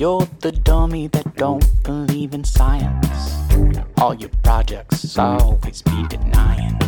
[0.00, 3.36] You're the dummy that don't believe in science.
[3.98, 6.78] All your projects always be denying.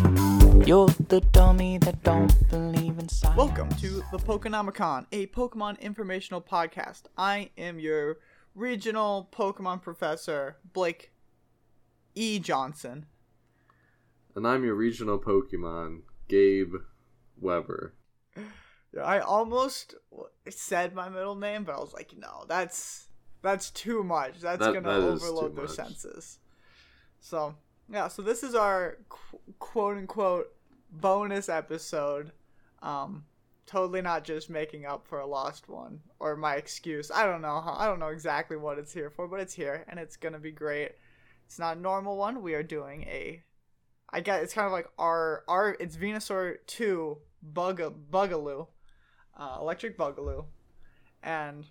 [0.67, 3.37] You're the dummy that don't believe in science.
[3.37, 7.03] Welcome to the Pokenomicon, a Pokemon informational podcast.
[7.19, 8.17] I am your
[8.55, 11.13] regional Pokemon professor, Blake
[12.15, 12.39] E.
[12.39, 13.05] Johnson.
[14.35, 16.77] And I'm your regional Pokemon, Gabe
[17.39, 17.93] Weber.
[19.03, 19.95] I almost
[20.51, 23.09] said my middle name, but I was like, no, that's
[23.43, 24.41] that's too much.
[24.41, 25.75] That's That- gonna that overload their much.
[25.75, 26.39] senses.
[27.21, 27.55] So
[27.89, 30.55] yeah, so this is our qu- quote unquote
[30.91, 32.33] bonus episode.
[32.81, 33.27] Um,
[33.67, 37.11] totally not just making up for a lost one or my excuse.
[37.11, 37.61] I don't know.
[37.61, 40.39] How, I don't know exactly what it's here for, but it's here and it's gonna
[40.39, 40.93] be great.
[41.47, 42.43] It's not a normal one.
[42.43, 43.43] We are doing a.
[44.15, 48.69] I get it's kind of like our our it's Venusaur two Bug Bugaloo,
[49.37, 50.45] uh, Electric Bugaloo,
[51.23, 51.67] and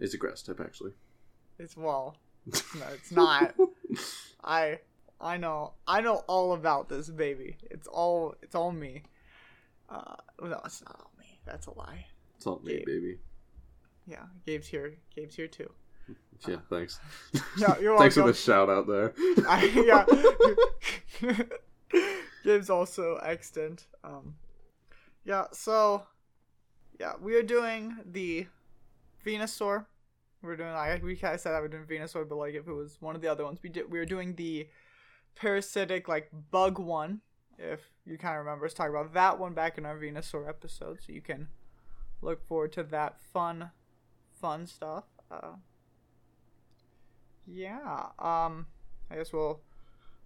[0.00, 0.92] It's a grass type, actually.
[1.58, 3.54] it's well, no, it's not.
[4.44, 4.78] I
[5.20, 7.56] I know I know all about this baby.
[7.70, 9.02] It's all it's all me.
[9.90, 11.40] Uh, no, it's not all me.
[11.44, 12.06] That's a lie.
[12.36, 12.86] It's all me, Gabe.
[12.86, 13.18] baby.
[14.06, 14.94] Yeah, Gabe's here.
[15.14, 15.70] Gabe's here too.
[16.46, 17.00] Yeah, thanks.
[17.58, 19.12] Yeah, you're thanks for the shout out there.
[19.48, 19.64] I,
[21.20, 21.34] yeah.
[22.44, 23.88] Gabe's also extant.
[24.04, 24.36] Um,
[25.24, 26.04] yeah, so
[27.00, 28.46] yeah, we are doing the
[29.24, 29.86] Venusaur.
[30.42, 32.72] We're doing like we kind of said that we're doing Venusaur, but like if it
[32.72, 34.68] was one of the other ones, we did we were doing the
[35.34, 37.20] parasitic like bug one.
[37.58, 40.98] If you kind of remember us talking about that one back in our Venusaur episode,
[41.04, 41.48] so you can
[42.22, 43.70] look forward to that fun,
[44.40, 45.04] fun stuff.
[45.30, 45.56] Uh,
[47.46, 48.06] yeah.
[48.18, 48.66] Um,
[49.10, 49.60] I guess we'll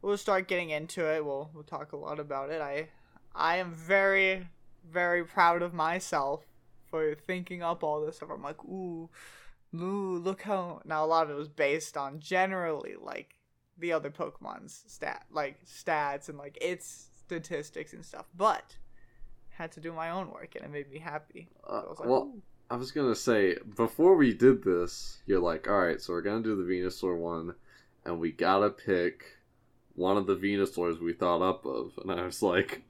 [0.02, 1.24] we'll start getting into it.
[1.24, 2.60] We'll we'll talk a lot about it.
[2.60, 2.88] I
[3.34, 4.48] I am very
[4.90, 6.44] very proud of myself
[6.92, 8.28] for thinking up all this stuff.
[8.32, 9.08] I'm like, ooh,
[9.74, 10.82] ooh, look how.
[10.84, 13.34] Now a lot of it was based on generally like
[13.78, 18.76] the other Pokemon's stat like stats and like its statistics and stuff, but
[19.48, 21.48] had to do my own work and it made me happy.
[21.66, 22.42] So Uh, I was like, well, ooh.
[22.70, 26.42] I was gonna say before we did this, you're like, all right, so we're gonna
[26.42, 27.54] do the Venusaur one,
[28.04, 29.24] and we gotta pick
[29.94, 32.82] one of the Venusaurs we thought up of, and I was like,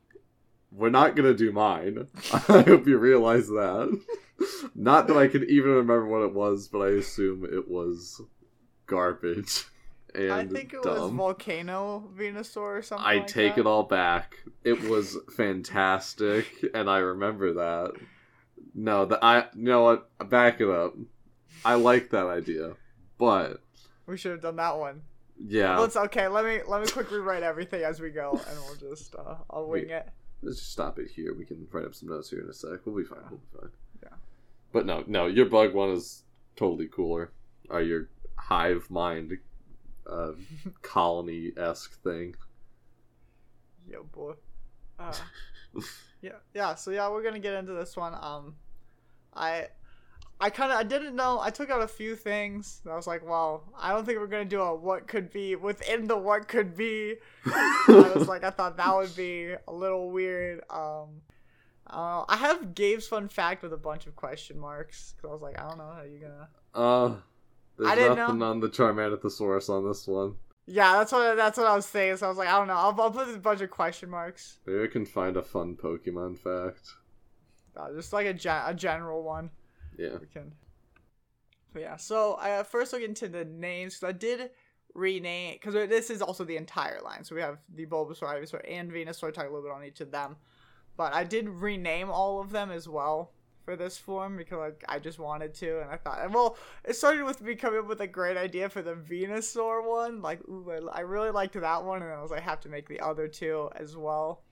[0.75, 2.09] we're not gonna do mine.
[2.33, 4.01] I hope you realize that.
[4.75, 8.21] not that I can even remember what it was, but I assume it was
[8.87, 9.65] garbage
[10.15, 11.17] and I think it was dumb.
[11.17, 13.07] Volcano Venusaur or something.
[13.07, 13.63] I like take that.
[13.63, 14.37] it all back.
[14.65, 17.93] It was fantastic, and I remember that.
[18.75, 20.31] No, the I you know what?
[20.31, 20.95] Back it up.
[21.65, 22.73] I like that idea,
[23.19, 23.61] but
[24.07, 25.03] We should have done that one.
[25.39, 26.29] yeah, Let's okay.
[26.29, 29.69] Let me let me quickly write everything as we go, and we'll just uh, I'll
[29.69, 30.09] wing it.
[30.43, 31.35] Let's just stop it here.
[31.35, 32.81] We can write up some notes here in a sec.
[32.85, 33.21] We'll be fine.
[33.31, 33.71] We'll be fine.
[34.03, 34.17] Yeah.
[34.73, 36.25] But no, no, your bug one is
[36.57, 37.31] totally cooler.
[37.71, 39.39] Or your hive mind,
[40.07, 40.33] uh,
[40.83, 42.35] colony esque thing.
[43.89, 44.35] Yo, boy.
[44.99, 45.15] Uh,
[46.23, 46.75] yeah, yeah.
[46.75, 48.15] So yeah, we're gonna get into this one.
[48.21, 48.57] Um,
[49.35, 49.69] I,
[50.43, 51.39] I kind of I didn't know.
[51.41, 52.81] I took out a few things.
[52.83, 55.55] And I was like, well, I don't think we're gonna do a what could be
[55.55, 57.15] within the what could be.
[57.47, 60.63] I was like, I thought that would be a little weird.
[60.69, 61.23] Um,
[61.89, 65.43] uh, I have Gabe's fun fact with a bunch of question marks because I was
[65.43, 66.49] like, I don't know how you gonna.
[66.75, 67.15] Uh,
[67.79, 68.51] there's I didn't nothing know.
[68.51, 70.35] on the Charmanothosaurus on this one.
[70.67, 72.17] Yeah, that's what that's what I was saying.
[72.17, 72.75] So I was like, I don't know.
[72.75, 74.59] I'll, I'll put a bunch of question marks.
[74.67, 76.89] Maybe I can find a fun Pokemon fact.
[77.77, 79.51] Uh, just like a gen- a general one.
[80.03, 80.19] Yeah.
[80.21, 80.53] we can.
[81.73, 84.51] But yeah, so I uh, first look into the names because I did
[84.95, 87.25] rename because this is also the entire line.
[87.25, 89.33] So we have the Bulbasaur, Ivysaur, and Venusaur.
[89.33, 90.37] Talk a little bit on each of them,
[90.97, 93.33] but I did rename all of them as well
[93.65, 97.25] for this form because like I just wanted to, and I thought, well, it started
[97.25, 100.21] with me coming up with a great idea for the Venusaur one.
[100.21, 102.69] Like, ooh, I, I really liked that one, and I was like, I have to
[102.69, 104.43] make the other two as well,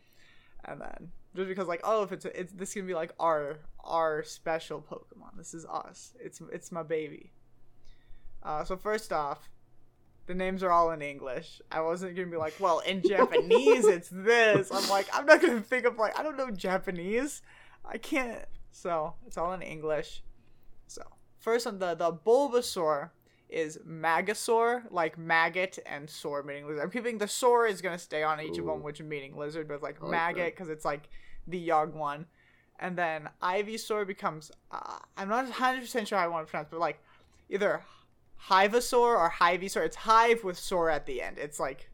[0.64, 4.22] and then just because like oh if it's it's this can be like our our
[4.22, 5.36] special pokemon.
[5.36, 6.12] This is us.
[6.20, 7.32] It's it's my baby.
[8.42, 9.48] Uh so first off
[10.26, 11.60] the names are all in english.
[11.70, 14.70] I wasn't gonna be like well in japanese it's this.
[14.72, 17.42] I'm like i'm not gonna think of like i don't know japanese.
[17.84, 18.44] I can't.
[18.72, 20.22] So it's all in english.
[20.86, 21.02] So
[21.38, 23.10] first on the the bulbasaur
[23.52, 26.82] is Magasaur, like maggot and sore meaning lizard.
[26.82, 28.82] I'm keeping the sore is gonna stay on each of them, Ooh.
[28.82, 31.08] which meaning lizard, but like maggot because it's like
[31.46, 32.26] the young one.
[32.78, 36.68] And then Ivysaur becomes uh, I'm not 100 percent sure how I want to pronounce,
[36.70, 37.02] but like
[37.48, 37.82] either
[38.48, 39.84] Hivasaur or Hivysaur.
[39.84, 41.38] It's hive with sore at the end.
[41.38, 41.90] It's like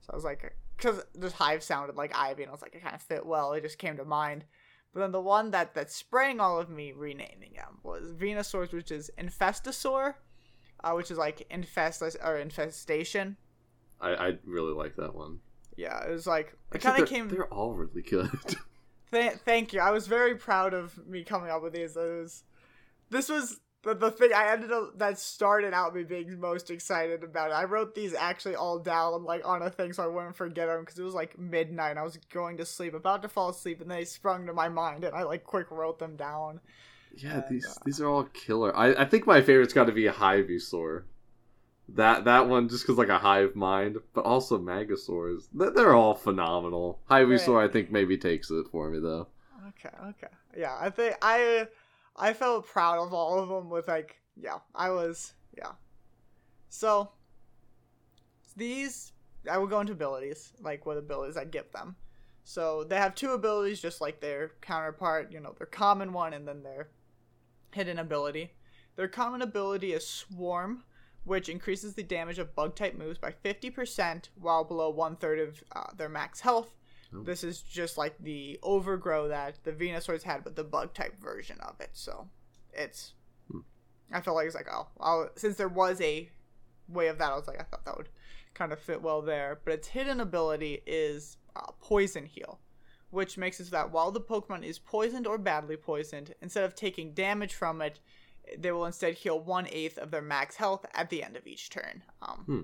[0.00, 2.82] so I was like because this hive sounded like ivy, and I was like it
[2.82, 3.52] kind of fit well.
[3.52, 4.44] It just came to mind.
[4.92, 8.90] But then the one that that sprang all of me renaming them was Venusaur, which
[8.90, 10.14] is Infestasaur.
[10.82, 13.36] Uh, which is like infest or infestation.
[14.00, 15.40] I, I really like that one.
[15.76, 17.28] Yeah, it was like it kind of they're- came.
[17.28, 18.30] They're all really good.
[19.12, 19.80] Th- thank you.
[19.80, 21.96] I was very proud of me coming up with these.
[21.96, 22.44] It was,
[23.10, 27.24] this was the, the thing I ended up that started out me being most excited
[27.24, 27.54] about it.
[27.54, 30.80] I wrote these actually all down like on a thing so I wouldn't forget them
[30.80, 31.96] because it was like midnight.
[31.96, 35.02] I was going to sleep, about to fall asleep, and they sprung to my mind,
[35.04, 36.60] and I like quick wrote them down.
[37.16, 38.76] Yeah, these uh, these are all killer.
[38.76, 41.04] I, I think my favorite's got to be Ivysaur.
[41.88, 45.48] That that one just because like a hive mind, but also Magasaurs.
[45.52, 47.00] They're, they're all phenomenal.
[47.10, 47.68] Ivysaur, Right.
[47.68, 49.26] I think maybe takes it for me though.
[49.68, 50.76] Okay, okay, yeah.
[50.80, 51.66] I think I
[52.16, 53.70] I felt proud of all of them.
[53.70, 55.72] With like, yeah, I was, yeah.
[56.68, 57.10] So
[58.56, 59.12] these,
[59.50, 61.96] I will go into abilities, like what abilities I give them.
[62.44, 65.32] So they have two abilities, just like their counterpart.
[65.32, 66.88] You know, their common one and then their
[67.72, 68.52] hidden ability.
[68.96, 70.84] Their common ability is Swarm,
[71.24, 75.62] which increases the damage of bug type moves by 50% while below one third of
[75.74, 76.74] uh, their max health.
[77.14, 77.22] Oh.
[77.22, 81.58] This is just like the overgrow that the Venusaurs had, but the bug type version
[81.60, 81.90] of it.
[81.92, 82.28] So
[82.72, 83.14] it's.
[83.50, 83.60] Hmm.
[84.12, 86.30] I felt like it's like, oh, I'll, since there was a
[86.88, 88.08] way of that, I was like, I thought that would
[88.54, 89.60] kind of fit well there.
[89.64, 92.58] But its hidden ability is uh, Poison Heal,
[93.10, 96.74] which makes it so that while the Pokemon is poisoned or badly poisoned, instead of
[96.74, 98.00] taking damage from it,
[98.58, 101.70] they will instead heal one eighth of their max health at the end of each
[101.70, 102.02] turn.
[102.22, 102.60] Um, Hmm.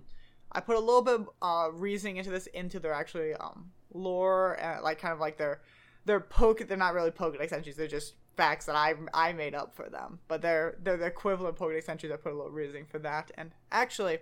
[0.53, 4.55] I put a little bit of uh, reasoning into this into their actually um, lore
[4.61, 5.61] and like kind of like their
[6.05, 6.67] their poke.
[6.67, 7.77] They're not really Pokedex entries.
[7.77, 10.21] They're just facts that I I made up for them.
[10.29, 12.13] But they're they're the equivalent Pokedex entries.
[12.13, 13.33] I put a little reasoning for that.
[13.37, 14.19] And actually,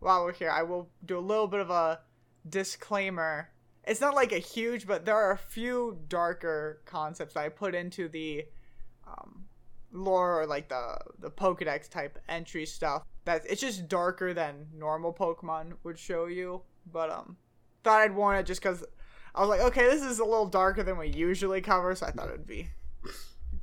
[0.00, 2.00] while we're here, I will do a little bit of a
[2.48, 3.50] disclaimer.
[3.84, 7.74] It's not like a huge, but there are a few darker concepts that I put
[7.74, 8.44] into the
[9.06, 9.44] um,
[9.92, 13.02] lore or like the the Pokedex type entry stuff.
[13.24, 16.62] That it's just darker than normal Pokemon would show you.
[16.90, 17.36] But um,
[17.82, 18.84] thought I'd warn it just because
[19.34, 22.10] I was like, okay, this is a little darker than we usually cover, so I
[22.10, 22.68] thought it'd be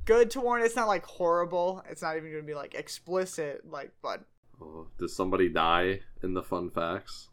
[0.04, 0.62] good to warn.
[0.62, 1.82] It's not like horrible.
[1.88, 4.24] It's not even gonna be like explicit, like, but
[4.62, 7.28] Oh, does somebody die in the fun facts?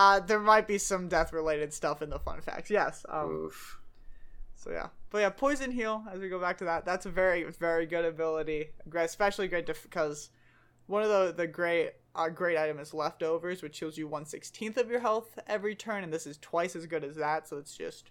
[0.00, 2.70] Uh, there might be some death related stuff in the fun facts.
[2.70, 3.04] Yes.
[3.06, 3.30] Um.
[3.30, 3.78] Oof.
[4.56, 6.04] So yeah, but yeah, poison heal.
[6.10, 8.70] As we go back to that, that's a very very good ability.
[8.94, 10.30] Especially great because
[10.86, 14.78] one of the the great uh, great item is leftovers, which heals you one sixteenth
[14.78, 17.46] of your health every turn, and this is twice as good as that.
[17.46, 18.10] So it's just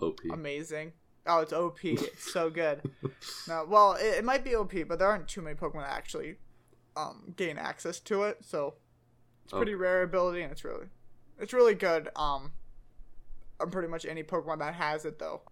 [0.00, 0.20] OP.
[0.32, 0.92] amazing.
[1.24, 1.84] Oh, it's OP.
[1.84, 2.82] It's so good.
[3.46, 6.36] No, well, it, it might be OP, but there aren't too many Pokemon that actually
[6.96, 8.74] um, gain access to it, so
[9.44, 10.86] it's a pretty rare ability, and it's really,
[11.42, 12.08] it's really good.
[12.16, 12.52] Um,
[13.60, 15.42] on pretty much any Pokemon that has it, though.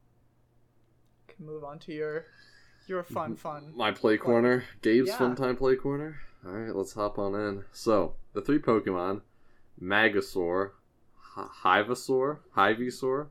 [1.29, 2.25] Can move on to your,
[2.87, 3.73] your fun, fun.
[3.77, 5.19] My play corner, Gabe's Yeah.
[5.19, 6.21] fun time play corner.
[6.47, 7.65] All right, let's hop on in.
[7.73, 9.21] So the three Pokemon,
[9.83, 10.71] Magasaur,
[11.19, 13.27] Hi- Ivysaur, Ivysaur.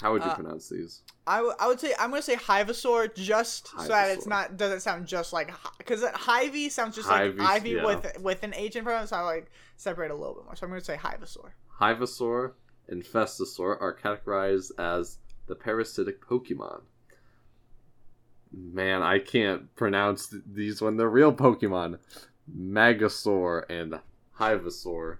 [0.00, 1.02] How would you Uh, pronounce these?
[1.26, 4.80] I, w- I would say I'm gonna say Ivysaur just so that it's not doesn't
[4.80, 7.84] sound just like because Ivy sounds just like Ivy, Ivy yeah.
[7.84, 10.44] with with an H in front of it, so I like separate a little bit
[10.44, 10.54] more.
[10.56, 11.50] So I'm gonna say Ivysaur.
[11.80, 12.52] Ivysaur
[12.88, 16.82] and Festosaur are categorized as the parasitic Pokemon.
[18.52, 21.98] Man, I can't pronounce th- these when they're real Pokemon.
[22.56, 24.00] Magasaur and
[24.40, 25.18] Ivysaur.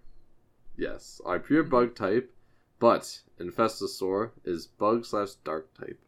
[0.76, 2.32] Yes, are pure bug type,
[2.78, 5.98] but Infestasaur is bug slash dark type.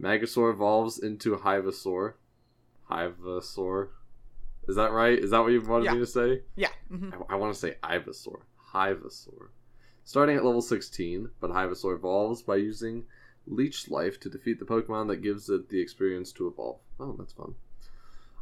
[0.00, 2.14] Magasaur evolves into Ivysaur.
[2.90, 3.88] Ivysaur.
[4.68, 5.18] Is that right?
[5.18, 5.92] Is that what you wanted Yeah.
[5.94, 6.42] me to say?
[6.56, 6.68] Yeah.
[6.88, 8.40] hmm I, I want to say Ivysaur.
[8.74, 9.48] Ivysaur.
[10.04, 13.04] Starting at level 16, but Ivysaur evolves by using
[13.46, 16.78] Leech Life to defeat the Pokemon that gives it the experience to evolve.
[16.98, 17.54] Oh, that's fun.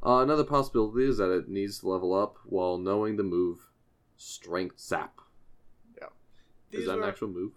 [0.04, 3.66] Uh, another possibility is that it needs to level up while knowing the move
[4.16, 5.20] Strength Sap.
[6.70, 7.52] These is that were- an actual move?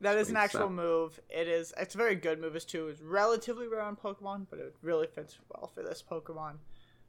[0.00, 1.20] That is an actual move.
[1.30, 1.72] It is.
[1.78, 2.88] It's a very good move as too.
[2.88, 6.54] It's relatively rare on Pokemon, but it really fits well for this Pokemon.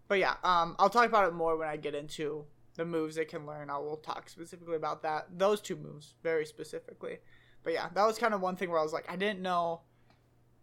[0.08, 2.46] But yeah, um, I'll talk about it more when I get into
[2.76, 3.72] the moves it can learn.
[3.72, 5.40] I will talk specifically about that.
[5.40, 7.18] Those two moves very specifically.
[7.64, 9.82] But yeah, that was kind of one thing where I was like, I didn't know.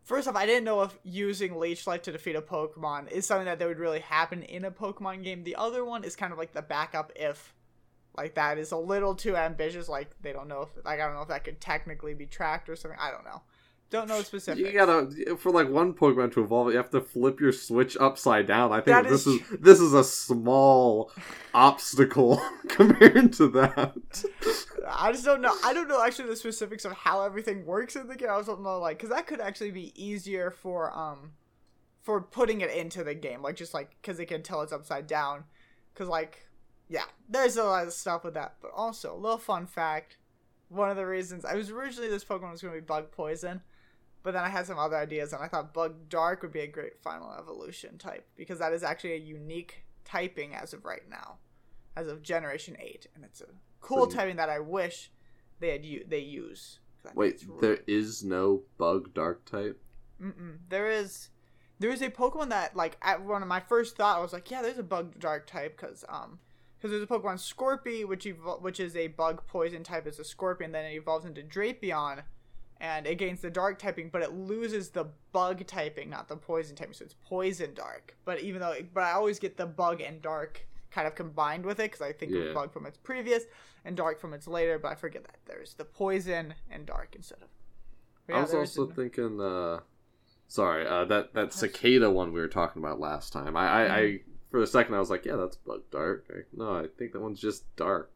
[0.04, 3.46] First off, I didn't know if using Leech Life to defeat a Pokemon is something
[3.46, 5.42] that, that would really happen in a Pokemon game.
[5.44, 7.54] The other one is kind of like the backup if
[8.20, 9.88] like that is a little too ambitious.
[9.88, 12.68] Like they don't know if like I don't know if that could technically be tracked
[12.68, 12.98] or something.
[13.00, 13.40] I don't know.
[13.88, 14.60] Don't know specifics.
[14.60, 18.46] You gotta for like one Pokemon to evolve, you have to flip your Switch upside
[18.46, 18.72] down.
[18.72, 21.10] I think this is is this is a small
[21.54, 24.24] obstacle compared to that.
[24.86, 25.56] I just don't know.
[25.64, 28.28] I don't know actually the specifics of how everything works in the game.
[28.28, 31.32] I also don't know like because that could actually be easier for um
[32.02, 33.40] for putting it into the game.
[33.40, 35.44] Like just like because it can tell it's upside down.
[35.94, 36.49] Because like
[36.90, 38.56] yeah, there's a lot of stuff with that.
[38.60, 40.18] But also, a little fun fact:
[40.68, 43.62] one of the reasons I was originally this Pokemon was going to be Bug Poison,
[44.22, 46.66] but then I had some other ideas, and I thought Bug Dark would be a
[46.66, 51.38] great final evolution type because that is actually a unique typing as of right now,
[51.96, 53.46] as of Generation Eight, and it's a
[53.80, 55.10] cool So- typing that I wish
[55.60, 56.80] they had u- they use.
[57.02, 59.80] 'Cause I think Wait, really there is no bug dark type.
[60.20, 60.58] Mm-mm.
[60.68, 61.30] There is,
[61.78, 64.50] there is a Pokemon that like at one of my first thought I was like,
[64.50, 66.40] yeah, there's a bug dark type because um
[66.80, 70.24] because there's a Pokemon Skorupi which evol- which is a bug poison type as a
[70.24, 72.22] Scorpion, then it evolves into Drapion,
[72.80, 76.74] and it gains the dark typing, but it loses the bug typing, not the poison
[76.76, 78.16] typing, so it's poison dark.
[78.24, 81.78] But even though, but I always get the bug and dark kind of combined with
[81.78, 82.40] it because I think Yeah.
[82.44, 83.44] of bug from its previous
[83.84, 87.42] and dark from its later, but I forget that there's the poison and dark instead
[87.42, 87.48] of.
[88.26, 89.40] But I was also an- thinking.
[89.40, 89.80] uh
[90.48, 93.56] Sorry, uh, that that cicada one we were talking about last time.
[93.56, 94.29] I, I, I Mm-hmm.
[94.50, 96.26] For a second I was like, yeah, that's bug dark.
[96.28, 98.10] Like, no, I think that one's just dark.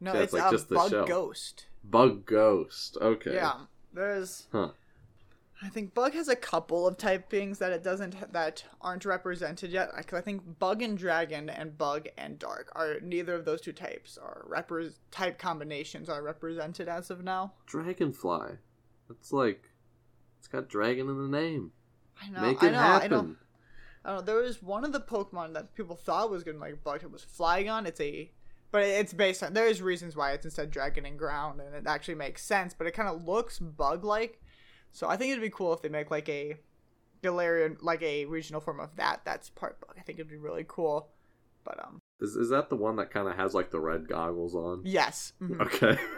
[0.00, 1.06] No, it's, like just the bug shell.
[1.06, 1.66] ghost.
[1.84, 2.98] Bug ghost.
[3.00, 3.34] Okay.
[3.34, 3.54] Yeah,
[3.92, 4.46] there's.
[4.52, 4.70] Huh.
[5.64, 9.90] I think bug has a couple of typings that it doesn't that aren't represented yet.
[9.96, 13.60] I, 'cause I think bug and dragon and bug and dark are neither of those
[13.60, 17.52] two types are repre- type combinations are represented as of now.
[17.66, 18.56] Dragonfly.
[19.08, 19.70] It's like
[20.40, 21.70] it's got dragon in the name.
[22.20, 22.40] I know.
[22.40, 22.78] Make I it know.
[22.78, 23.12] happen.
[23.12, 23.36] I know.
[24.04, 24.22] I don't know.
[24.24, 27.02] There was one of the Pokemon that people thought was gonna like bug.
[27.02, 27.86] It was Flygon.
[27.86, 28.30] It's a,
[28.70, 29.52] but it's based on.
[29.54, 32.74] There's reasons why it's instead dragon and ground, and it actually makes sense.
[32.74, 34.40] But it kind of looks bug like,
[34.90, 36.56] so I think it'd be cool if they make like a,
[37.22, 39.20] Galarian like a regional form of that.
[39.24, 39.94] That's part bug.
[39.98, 41.08] I think it'd be really cool.
[41.64, 44.54] But um, Is, is that the one that kind of has like the red goggles
[44.56, 44.82] on?
[44.84, 45.32] yes.
[45.40, 45.60] mhm.
[45.60, 45.96] Okay.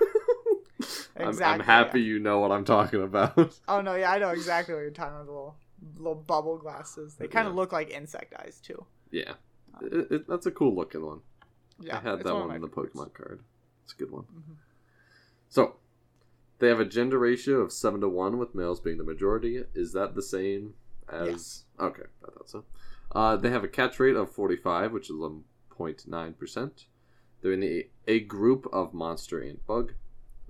[1.16, 3.58] I'm, I'm Exactly, happy you know what I'm talking about.
[3.68, 5.54] Oh no, yeah, I know exactly what you're talking about.
[5.96, 7.14] Little bubble glasses.
[7.16, 7.60] They kind of Yeah.
[7.60, 8.84] look like insect eyes too.
[9.10, 9.34] yeah.
[9.82, 11.20] It, it, that's a cool looking one.
[11.80, 12.94] Yeah, I had that of one in the favorites.
[12.96, 13.40] Pokemon card.
[13.82, 14.22] It's a good one.
[14.22, 14.54] Mhm.
[15.48, 15.76] So,
[16.60, 19.64] they have a gender ratio of 7 to 1, with males being the majority.
[19.74, 20.74] Is that the same
[21.08, 21.26] as.
[21.28, 21.64] Yes.
[21.80, 22.64] Okay, I thought so.
[23.10, 26.86] Uh, they have a catch rate of 45, which is 11.9%.
[27.42, 29.94] They're in the egg group of monster and bug.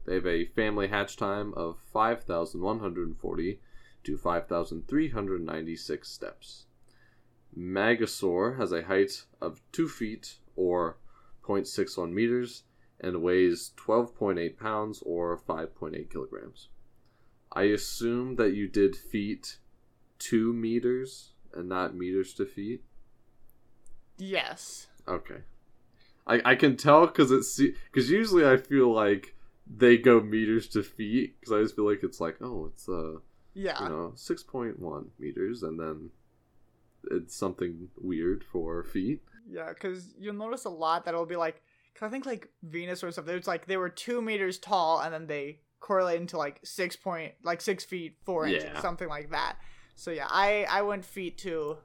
[0.05, 3.59] They have a family hatch time of 5,140
[4.05, 6.67] to 5,396 steps.
[7.57, 10.97] Magasaur has a height of 2 feet or
[11.47, 12.65] 0.61 meters
[13.01, 16.69] and weighs 12.8 pounds or 5.8 kilograms.
[17.53, 19.59] I assume that you did feet
[20.19, 22.83] 2 meters and not meters to feet.
[24.19, 24.89] Yes.
[25.07, 25.43] Okay.
[26.27, 29.35] I, I can tell because it's because usually I feel like
[29.67, 33.17] they go meters to feet because I just feel like it's like oh it's uh
[33.55, 33.83] Yeah.
[33.83, 36.11] you know six point one meters and then
[37.11, 39.23] it's something weird for feet.
[39.49, 41.61] Yeah, because you'll notice a lot that it'll be like,
[41.95, 43.31] cause I think like Venus or something.
[43.33, 47.35] There's like they were two meters tall, and then they correlate into like six point,
[47.43, 48.81] like six feet four inches, Yeah.
[48.81, 49.57] something like that.
[49.97, 51.77] So yeah, I I went feet too.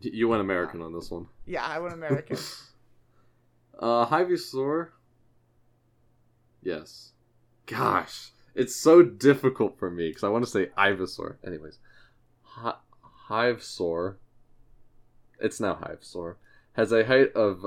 [0.00, 1.26] You went American on this one.
[1.46, 2.36] Yeah, I went American.
[3.78, 4.88] Uh, Ivysaur.
[6.62, 7.12] Yes.
[7.66, 11.36] Gosh, it's so difficult for me because I want to say Ivysaur.
[11.46, 11.78] Anyways,
[12.42, 12.78] Hi-
[13.28, 14.16] Hivesaur.
[15.38, 16.36] It's now Hivesaur.
[16.72, 17.64] Has a height of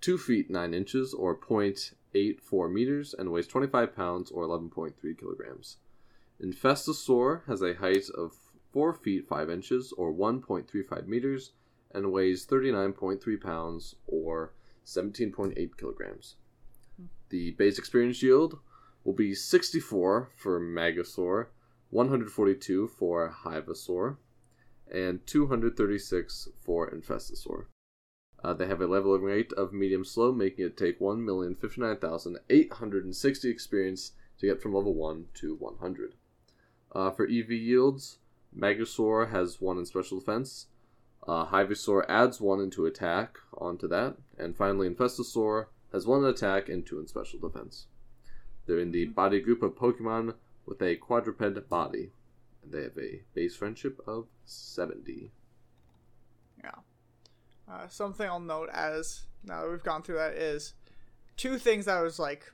[0.00, 5.76] two feet nine inches or 0.84 meters and weighs 25 pounds or 11.3 kilograms.
[6.42, 8.32] Infestasaur has a height of
[8.72, 11.52] four feet five inches or 1.35 meters
[11.92, 14.52] and weighs 39.3 pounds or
[14.86, 16.36] 17.8 kilograms.
[16.96, 17.06] Hmm.
[17.30, 18.60] The base experience yield
[19.08, 21.46] will be 64 for Magasaur,
[21.88, 24.18] 142 for Hyvasaur,
[24.92, 27.64] and 236 for Infestasaur.
[28.44, 34.44] Uh, they have a leveling rate of medium slow, making it take 1,059,860 experience to
[34.44, 36.12] get from level 1 to 100.
[36.92, 38.18] Uh, for EV yields,
[38.54, 40.66] Magasaur has 1 in special defense,
[41.26, 41.46] uh,
[42.10, 47.00] adds one into attack onto that, and finally Infestasaur has one in attack and two
[47.00, 47.86] in special defense.
[48.68, 50.34] They're in the body group of Pokemon
[50.66, 52.12] with a quadruped body.
[52.62, 55.32] And they have a base friendship of 70.
[56.62, 56.70] Yeah.
[57.66, 60.74] Uh, something I'll note as now that we've gone through that is
[61.38, 62.52] two things I was like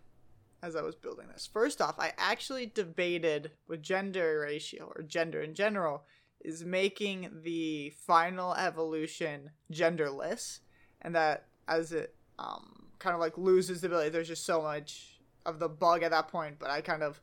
[0.62, 1.49] as I was building this.
[1.52, 6.04] First off, I actually debated with gender ratio or gender in general
[6.44, 10.61] is making the final evolution genderless
[11.02, 15.13] and that as it um, kind of like loses the ability there's just so much
[15.46, 17.20] of the bug at that point but i kind of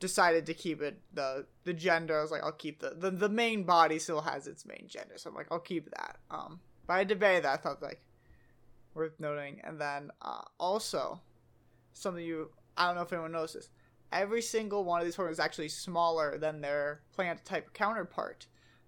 [0.00, 3.28] decided to keep it the the gender i was like i'll keep the the, the
[3.28, 6.94] main body still has its main gender so i'm like i'll keep that um but
[6.94, 8.00] i debated that i thought like
[8.94, 9.60] worth noting.
[9.62, 11.20] And then uh, also
[11.92, 13.68] something you I don't know if anyone this.
[14.12, 18.46] Every single one of these Pokemon is actually smaller than their plant type counterpart,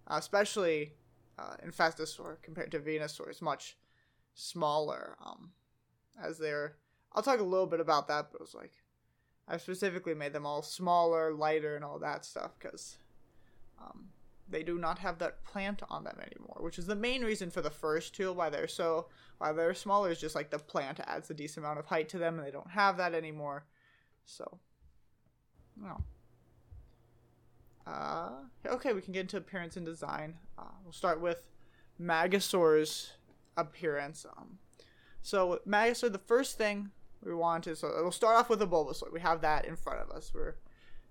[0.08, 0.92] uh, especially
[1.38, 3.76] uh, Infestasaur compared to Venusaur is much
[4.34, 5.16] smaller.
[5.24, 5.50] Um,
[6.22, 6.76] as they're,
[7.16, 8.72] I'll talk a little bit about that, but it was like
[9.48, 12.98] I specifically made them all smaller, lighter, and all that stuff because
[13.80, 14.08] um,
[14.48, 17.62] they do not have that plant on them anymore, which is the main reason for
[17.62, 19.06] the first two why they're so
[19.38, 22.18] why they're smaller is just like the plant adds a decent amount of height to
[22.18, 23.64] them, and they don't have that anymore.
[24.24, 24.58] So,
[25.80, 26.02] no.
[27.86, 28.30] Uh,
[28.66, 30.34] okay, we can get into appearance and design.
[30.58, 31.48] Uh, we'll start with
[32.00, 33.12] Magasaur's
[33.56, 34.26] appearance.
[34.36, 34.58] Um,
[35.22, 36.90] so Magasaur, the first thing
[37.24, 39.12] we want is so we'll start off with the Bulbasaur.
[39.12, 40.32] We have that in front of us.
[40.34, 40.56] We're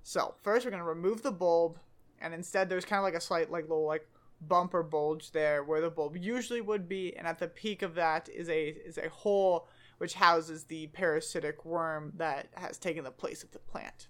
[0.04, 1.78] so first we're gonna remove the bulb,
[2.22, 4.08] and instead there's kind of like a slight like little like
[4.42, 7.96] bump or bulge there where the bulb usually would be, and at the peak of
[7.96, 13.12] that is a is a hole which houses the parasitic worm that has taken the
[13.12, 14.08] place of the plant.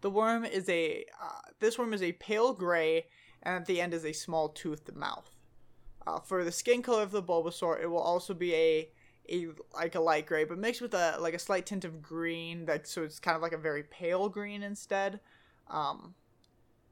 [0.00, 3.06] The worm is a uh, this worm is a pale gray,
[3.42, 5.30] and at the end is a small toothed mouth.
[6.06, 8.88] Uh, for the skin color of the Bulbasaur, it will also be a
[9.28, 12.66] a like a light gray, but mixed with a like a slight tint of green.
[12.66, 15.20] That so it's kind of like a very pale green instead.
[15.68, 16.14] Um,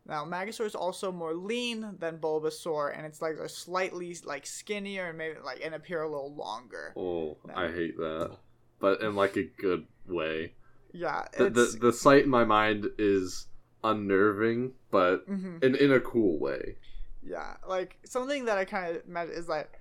[0.07, 5.09] now Magasaur is also more lean than Bulbasaur, and it's like a slightly like skinnier
[5.09, 6.95] and maybe like and appear a little longer.
[6.97, 7.55] Oh, No.
[7.55, 8.37] I hate that,
[8.81, 10.55] but in like a good way.
[10.93, 13.47] Yeah, The, the the sight in my mind is
[13.85, 15.63] unnerving, but mhm.
[15.63, 16.77] in in a cool way.
[17.23, 19.78] Yeah, like something that I kind of imagine is like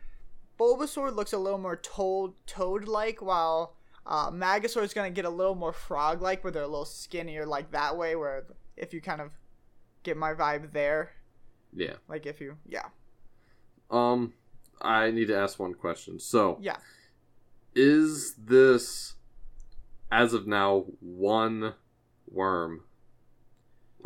[0.60, 5.30] Bulbasaur looks a little more toad toad like, while uh, Magasaur is gonna get a
[5.30, 8.16] little more frog like, where they're a little skinnier like that way.
[8.16, 8.46] Where
[8.76, 9.32] if you kind of
[10.04, 11.12] get my vibe there,
[11.74, 11.96] Yeah.
[12.08, 12.86] like if you yeah
[13.90, 14.34] Um,
[14.82, 16.20] I need to ask one question.
[16.20, 16.78] So, yeah
[17.76, 19.14] is this
[20.12, 21.76] as of now one
[22.28, 22.82] worm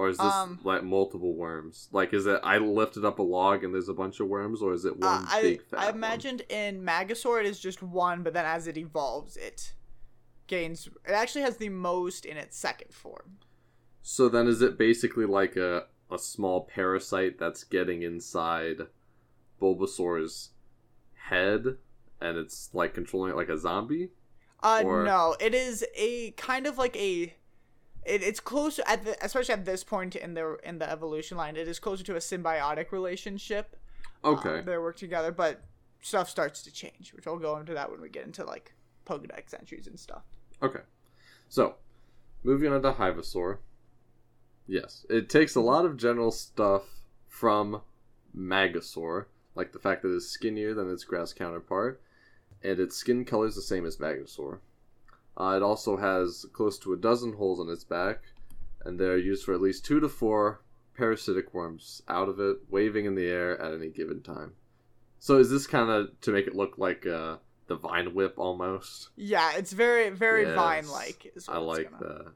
[0.01, 3.63] or is this Um, like multiple worms like is it i lifted up a log
[3.63, 5.95] and there's a bunch of worms or is it one uh, I I one?
[5.95, 9.73] imagined in Magasaur it is just one, but then as it evolves, it
[10.47, 10.87] gains.
[11.09, 13.29] It actually has the most in its second form.
[14.01, 15.71] so then is it basically like a
[16.09, 18.79] a small parasite that's getting inside
[19.61, 20.49] bulbasaur's
[21.29, 21.77] head
[22.19, 24.09] and it's like controlling it like a zombie
[24.63, 27.33] Uh, Or- no, it is a kind of like a.
[28.05, 31.55] It, it's closer at the, especially at this point in the in the evolution line.
[31.55, 33.75] It is closer to a symbiotic relationship.
[34.23, 35.61] okay uh, they work together, but
[36.01, 38.73] stuff starts to change, which I'll go into that when we get into like
[39.05, 40.23] Pokedex entries and stuff.
[40.61, 40.81] Okay.
[41.49, 41.75] So,
[42.43, 43.57] moving on to Hyvasaur.
[44.67, 46.83] Yes, it takes a lot of general stuff
[47.27, 47.81] from
[48.35, 52.01] Magasaur, like the fact that it's skinnier than its grass counterpart,
[52.63, 54.59] and its skin color is the same as Magasaur.
[55.37, 58.23] Uh, it also has close to a dozen holes on its back,
[58.83, 60.61] and they are used for at least two to four
[60.95, 64.53] parasitic worms out of it, waving in the air at any given time.
[65.19, 69.09] So, is this kind of to make it look like uh, the Vine Whip almost?
[69.15, 71.33] Yeah, it's very very Yes, vine like.
[71.47, 72.33] I like that.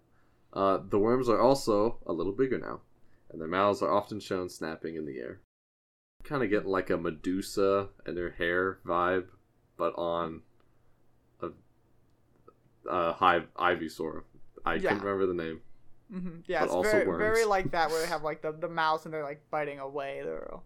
[0.54, 2.82] Uh, the worms are also a little bigger now,
[3.30, 5.42] and their mouths are often shown snapping in the air.
[6.24, 9.28] Kind of getting like a Medusa and their hair vibe,
[9.78, 10.42] but on
[12.90, 14.24] a high Ivysaur.
[14.66, 14.90] I Yeah.
[14.90, 15.62] can't remember the name.
[16.12, 17.20] hmm Yeah, but it's very worms.
[17.20, 20.22] very like that where they have like the the mouth and they're like biting away.
[20.24, 20.60] They're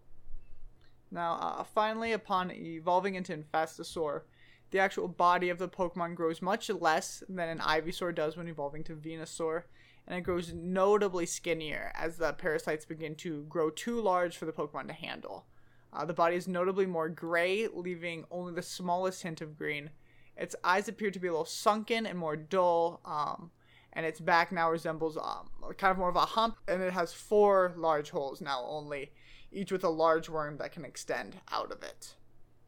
[1.10, 4.22] now uh, finally upon evolving into Infestasaur,
[4.70, 8.84] the actual body of the Pokemon grows much less than an Ivysaur does when evolving
[8.84, 9.64] to Venusaur,
[10.06, 14.52] and it grows notably skinnier as the parasites begin to grow too large for the
[14.52, 15.46] Pokemon to handle.
[15.92, 19.90] Uh, the body is notably more gray, leaving only the smallest hint of green.
[20.40, 23.50] Its eyes appear to be a little sunken and more dull, um,
[23.92, 27.12] and its back now resembles um, kind of more of a hump, and it has
[27.12, 29.12] four large holes now only,
[29.52, 32.14] each with a large worm that can extend out of it.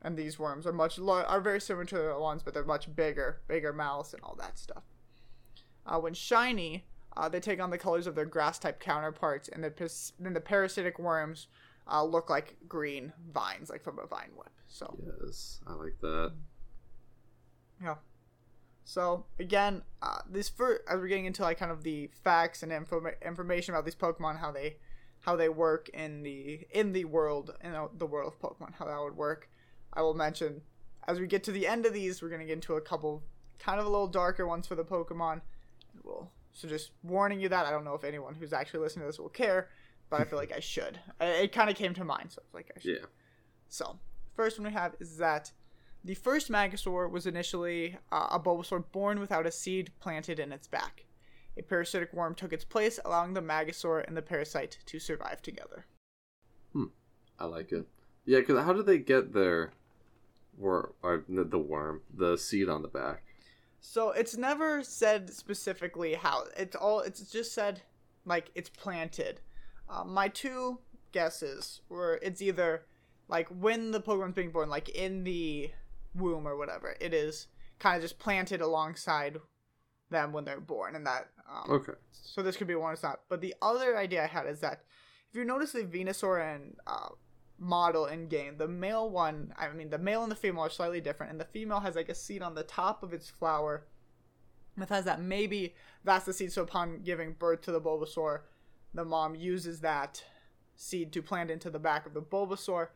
[0.02, 3.40] And these worms are much are very similar to the ones, but they're much bigger,
[3.48, 4.82] bigger mouths and all that stuff.
[5.86, 6.84] Uh, when shiny,
[7.16, 10.40] uh, they take on the colors of their grass type counterparts, and the then the
[10.40, 11.46] parasitic worms
[11.90, 14.50] uh, look like green vines, like from a vine whip.
[14.68, 16.32] So Yes, I like that.
[17.82, 17.96] Yeah.
[18.84, 22.72] So again, uh, this for as we're getting into like kind of the facts and
[22.72, 24.76] informa- information about these Pokemon, how they
[25.20, 29.00] how they work in the in the world in the world of Pokemon, how that
[29.00, 29.48] would work.
[29.92, 30.62] I will mention
[31.06, 33.22] as we get to the end of these, we're gonna get into a couple
[33.58, 35.40] kind of a little darker ones for the Pokemon.
[36.02, 39.06] We'll so just warning you that I don't know if anyone who's actually listening to
[39.08, 39.68] this will care,
[40.10, 40.98] but I feel like I should.
[41.20, 42.98] I, it kind of came to mind, so I was like I should.
[43.00, 43.06] Yeah.
[43.68, 43.98] So,
[44.36, 45.50] first one we have is that
[46.04, 50.66] The first Magasaur was initially uh, a Bulbasaur born without a seed planted in its
[50.66, 51.04] back.
[51.56, 55.86] A parasitic worm took its place, allowing the Magasaur and the parasite to survive together.
[56.72, 56.86] Hmm,
[57.38, 57.86] I like it.
[58.24, 59.72] Yeah, because how did they get their
[60.56, 63.22] wor or the the worm, the seed on the back?
[63.80, 66.44] So it's never said specifically how.
[66.56, 67.00] It's all.
[67.00, 67.82] It's just said
[68.24, 69.40] like it's planted.
[69.88, 70.78] Uh, my two
[71.12, 72.86] guesses were it's either
[73.28, 75.70] like when the Pokemon's being born, like in the
[76.14, 76.96] womb or whatever.
[77.00, 77.48] It is
[77.78, 79.38] kind of just planted alongside
[80.10, 81.28] them when they're born, and that.
[81.50, 81.92] Um, Okay.
[82.12, 82.92] So this could be one.
[82.92, 83.20] It's not.
[83.28, 84.82] But the other idea I had is that
[85.30, 87.08] if you notice the Venusaur and uh,
[87.58, 91.00] model in game, the male one, I mean, the male and the female are slightly
[91.00, 93.86] different, and the female has like a seed on the top of its flower.
[94.80, 96.52] It has that maybe that's the seed.
[96.52, 98.40] So upon giving birth to the Bulbasaur,
[98.94, 100.22] the mom uses that
[100.74, 102.88] seed to plant into the back of the Bulbasaur.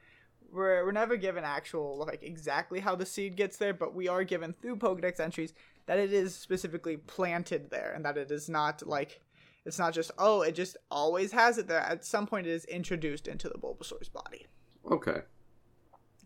[0.57, 4.25] We're, we're never given actual like exactly how the seed gets there, but we are
[4.25, 5.53] given through Pokedex entries
[5.85, 9.21] that it is specifically planted there, and that it is not like
[9.67, 11.81] it's not just oh it just always has it there.
[11.81, 14.47] At some point, it is introduced into the Bulbasaur's body.
[14.91, 15.21] Okay.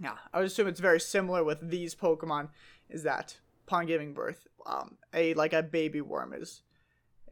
[0.00, 2.50] Yeah, I would assume it's very similar with these Pokemon.
[2.88, 6.62] Is that upon giving birth, um, a like a baby worm is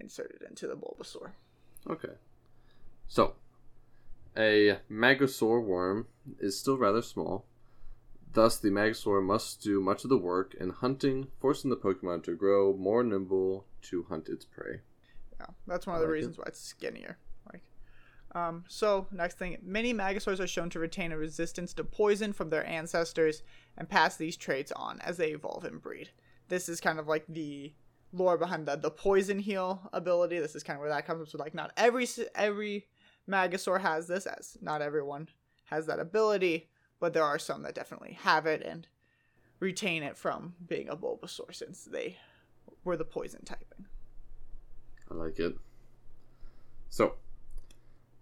[0.01, 1.31] inserted into the Bulbasaur.
[1.89, 2.15] Okay.
[3.07, 3.37] So,
[4.37, 6.07] a Magasaur worm
[6.39, 7.47] is still rather small.
[8.33, 12.37] Thus, the Magasaur must do much of the work in hunting, forcing the Pokemon to
[12.37, 14.81] grow more nimble to hunt its prey.
[15.41, 16.19] Yeah, that's one of the like it.
[16.19, 17.19] reasons why it's skinnier.
[17.51, 17.63] Like,
[18.35, 22.51] um, so next thing, many Magasaurs are shown to retain a resistance to poison from
[22.51, 23.43] their ancestors
[23.77, 26.11] and pass these traits on as they evolve and breed.
[26.49, 27.73] This is kind of like the
[28.13, 30.39] lore behind the the poison heal ability.
[30.39, 31.27] This is kind of where that comes from.
[31.27, 32.87] So like, not every every
[33.29, 35.29] Magasaur has this, as not everyone
[35.65, 38.89] has that ability, but there are some that definitely have it and
[39.61, 42.17] retain it from being a Bulbasaur since they
[42.85, 43.87] were the poison typing.
[45.11, 45.57] I like it.
[46.89, 47.15] So,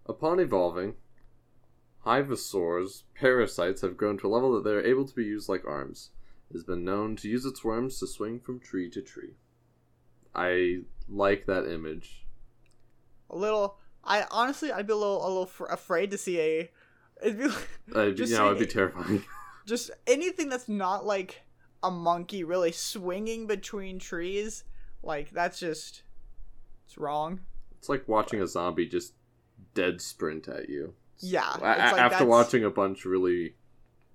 [0.05, 0.95] upon evolving,
[2.05, 5.65] Ivysaur's parasites have grown to a level that they are able to be used like
[5.65, 6.09] arms.
[6.49, 9.35] It has been known to use its worms to swing from tree to tree.
[10.33, 12.25] I like that image.
[13.29, 13.79] a little.
[14.07, 16.71] I honestly, I'd be a little, a little fr- afraid to see a.
[17.23, 17.49] It'd be
[17.93, 19.23] Uh, Just know, it'd be terrifying.
[19.65, 21.41] just anything that's not like
[21.83, 24.63] a monkey really swinging between trees.
[25.03, 26.03] Like that's just,
[26.85, 27.41] it's wrong.
[27.77, 29.13] It's like watching a zombie just
[29.73, 30.93] dead sprint at you.
[31.19, 33.55] Yeah, A- it's like after that's- watching a bunch really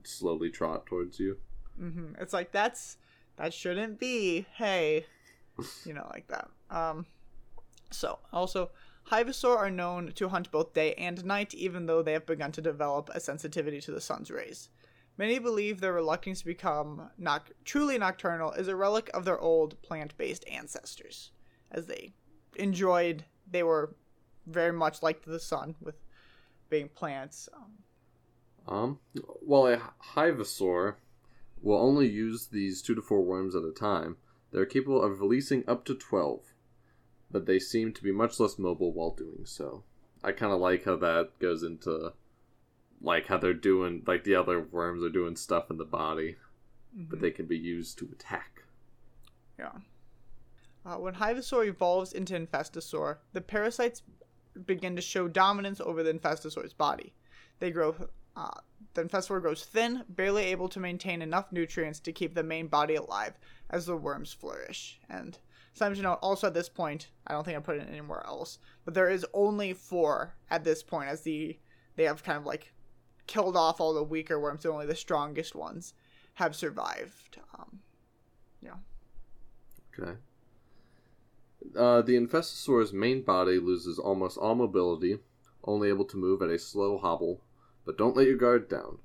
[0.05, 1.39] slowly trot towards you.
[1.81, 2.15] Mm-hmm.
[2.21, 2.97] It's like that's
[3.37, 4.47] that shouldn't be.
[4.55, 5.07] Hey,
[5.85, 6.49] you know, like that.
[6.71, 7.07] Um,
[7.91, 8.71] so also,
[9.11, 12.63] Hyvasaur are known to hunt both day and night, even though they have begun to
[12.63, 14.71] develop a sensitivity to the sun's rays.
[15.19, 19.81] Many believe their reluctance to become noc- truly nocturnal is a relic of their old
[19.83, 21.33] plant-based ancestors,
[21.71, 22.15] as they
[22.57, 23.25] enjoyed.
[23.51, 23.95] They were
[24.47, 25.97] very much like the sun with
[26.71, 27.49] being plants.
[27.55, 27.73] Um,
[28.67, 29.01] Um,
[29.41, 30.95] while a Hyvasaur
[31.61, 34.17] will only use these two to four worms at a time,
[34.53, 36.52] they're capable of releasing up to 12,
[37.33, 39.83] but they seem to be much less mobile while doing so.
[40.23, 42.13] I kind of like how that goes into,
[43.01, 46.37] like, how they're doing, like, the other worms are doing stuff in the body,
[46.95, 48.63] but they can be used to attack.
[49.59, 49.73] Yeah.
[50.85, 54.03] Uh, when Hyvasaur evolves into Infestasaur, the parasites
[54.67, 57.15] begin to show dominance over the Infestasaur's body.
[57.59, 57.95] They grow.
[58.37, 58.51] Uh,
[58.95, 62.97] the Infestasaur grows thin, barely able to maintain enough nutrients to keep the main body
[62.97, 63.35] alive
[63.71, 65.01] as the worms flourish.
[65.09, 65.39] And
[65.73, 68.59] something to note, also at this point, I don't think I put it anywhere else,
[68.85, 71.59] but there is only four at this point, as the
[71.97, 72.73] they have kind of like
[73.27, 75.95] killed off all the weaker worms, and only the strongest ones
[76.35, 77.39] have survived.
[77.59, 77.81] Um,
[78.61, 78.77] yeah.
[80.01, 80.13] Okay.
[81.77, 85.19] Uh, the Infestasaur's main body loses almost all mobility,
[85.65, 87.41] only able to move at a slow hobble,
[87.85, 88.99] but don't let your guard down.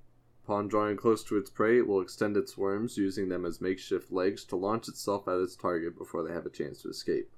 [0.48, 4.14] Upon drawing close to its prey, it will extend its worms, using them as makeshift
[4.14, 7.30] legs to launch itself at its target before they have a chance to escape.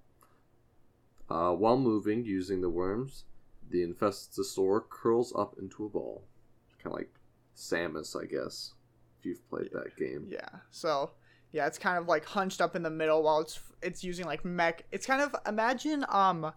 [1.27, 3.23] Uh, while moving, using the worms,
[3.67, 6.23] the Infestasaur curls up into a ball.
[6.83, 7.09] Kind of like
[7.55, 8.73] Samus, I guess,
[9.17, 10.27] if you've played that game.
[10.29, 10.59] Yeah.
[10.69, 11.09] So
[11.51, 14.45] yeah, it's kind of like hunched up in the middle while it's it's using like
[14.45, 14.85] mech.
[14.91, 16.53] It's kind of imagine um,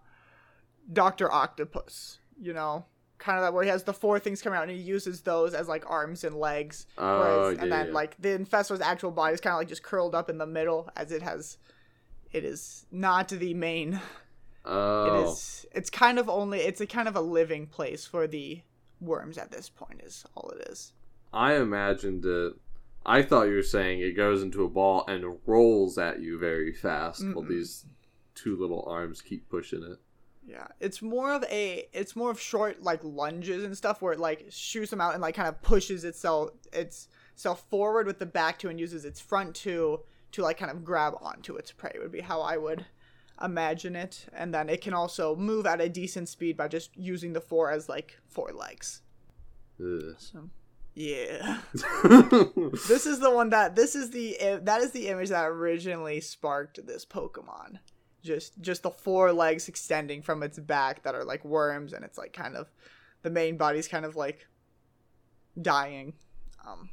[0.91, 2.19] Doctor Octopus.
[2.39, 2.85] You know,
[3.17, 5.53] kind of that where he has the four things coming out and he uses those
[5.53, 6.87] as like arms and legs.
[6.97, 7.93] Oh, Whereas, yeah, and then yeah.
[7.93, 10.89] like the Infestor's actual body is kind of like just curled up in the middle
[10.95, 11.57] as it has.
[12.31, 13.93] It is not the main.
[13.93, 13.99] It
[14.65, 15.31] Oh.
[15.31, 15.65] is.
[15.73, 16.59] It's kind of only.
[16.59, 18.61] It's a kind of a living place for the
[19.01, 20.01] worms at this point.
[20.03, 20.93] Is all it is.
[21.33, 22.53] I imagined it
[23.05, 26.71] I thought you were saying it goes into a ball and rolls at you very
[26.71, 27.49] fast while Mm-mm.
[27.49, 27.85] these
[28.35, 29.97] two little arms keep pushing it.
[30.45, 34.19] Yeah, it's more of a it's more of short like lunges and stuff where it
[34.19, 38.25] like shoots them out and like kind of pushes itself its self forward with the
[38.25, 40.01] back two and uses its front two
[40.33, 42.85] to like kind of grab onto its prey would be how I would
[43.41, 44.25] imagine it.
[44.33, 47.71] And then it can also move at a decent speed by just using the four
[47.71, 49.01] as like four legs.
[49.79, 50.15] Ugh.
[50.17, 50.49] So
[50.95, 51.61] yeah.
[51.73, 56.19] this is the one that this is the eh, that is the image that originally
[56.21, 57.79] sparked this Pokemon.
[58.23, 62.17] Just just the four legs extending from its back that are like worms, and it's
[62.17, 62.71] like kind of
[63.21, 64.47] the main body's kind of like
[65.61, 66.13] dying.
[66.65, 66.89] Um,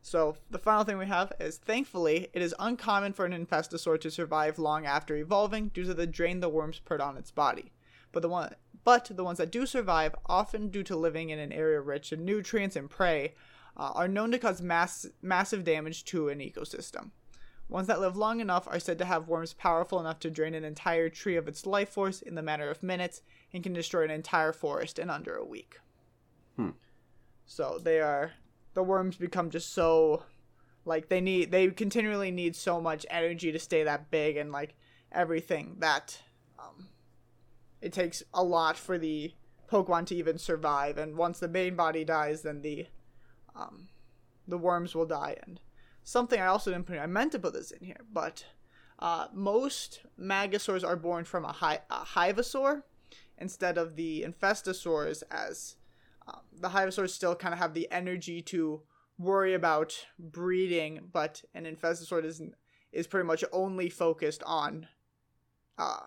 [0.00, 4.10] so the final thing we have is thankfully it is uncommon for an infestasaur to
[4.10, 7.72] survive long after evolving due to the drain the worms put on its body.
[8.10, 11.52] But the one but the ones that do survive, often due to living in an
[11.52, 13.34] area rich in nutrients and prey,
[13.76, 17.10] uh, are known to cause mass- massive damage to an ecosystem.
[17.72, 20.62] Ones that live long enough are said to have worms powerful enough to drain an
[20.62, 24.10] entire tree of its life force in the matter of minutes and can destroy an
[24.10, 25.80] entire forest in under a week.
[26.56, 26.72] Hmm.
[27.46, 28.32] So they are
[28.74, 30.24] the worms become just so
[30.84, 34.74] like they need they continually need so much energy to stay that big and like
[35.10, 36.20] everything that
[36.58, 36.88] um,
[37.80, 39.32] it takes a lot for the
[39.70, 40.98] Pokemon to even survive.
[40.98, 42.88] And once the main body dies, then the
[43.56, 43.88] um,
[44.46, 45.38] the worms will die.
[45.46, 45.58] And
[46.04, 48.44] something I also didn't put in, I meant to put this in here, but
[48.98, 52.82] uh, most Magasaurs are born from a, hy- a
[53.38, 55.76] instead of the Infestasaurs, as
[56.28, 58.82] um, the Hyvasaurs still kind of have the energy to
[59.18, 62.42] worry about breeding, but an Infestasaur is
[62.92, 64.86] is pretty much only focused on
[65.78, 66.02] uh,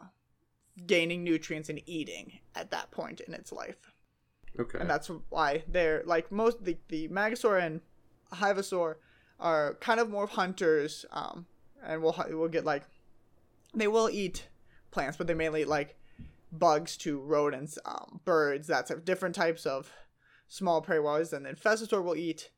[0.85, 3.91] gaining nutrients and eating at that point in its life.
[4.59, 4.79] Okay.
[4.79, 7.81] And that's why they're like most the, the Magasaur and
[8.33, 8.95] Hyvasaur
[9.39, 11.45] are kind of more hunters, um,
[11.83, 12.83] and we'll we'll get like
[13.73, 14.47] they will eat
[14.91, 15.97] plants, but they mainly eat like
[16.51, 19.91] bugs to rodents, um, birds, that's of different types of
[20.47, 21.33] small prey wise.
[21.33, 22.49] And then Infestasaur will eat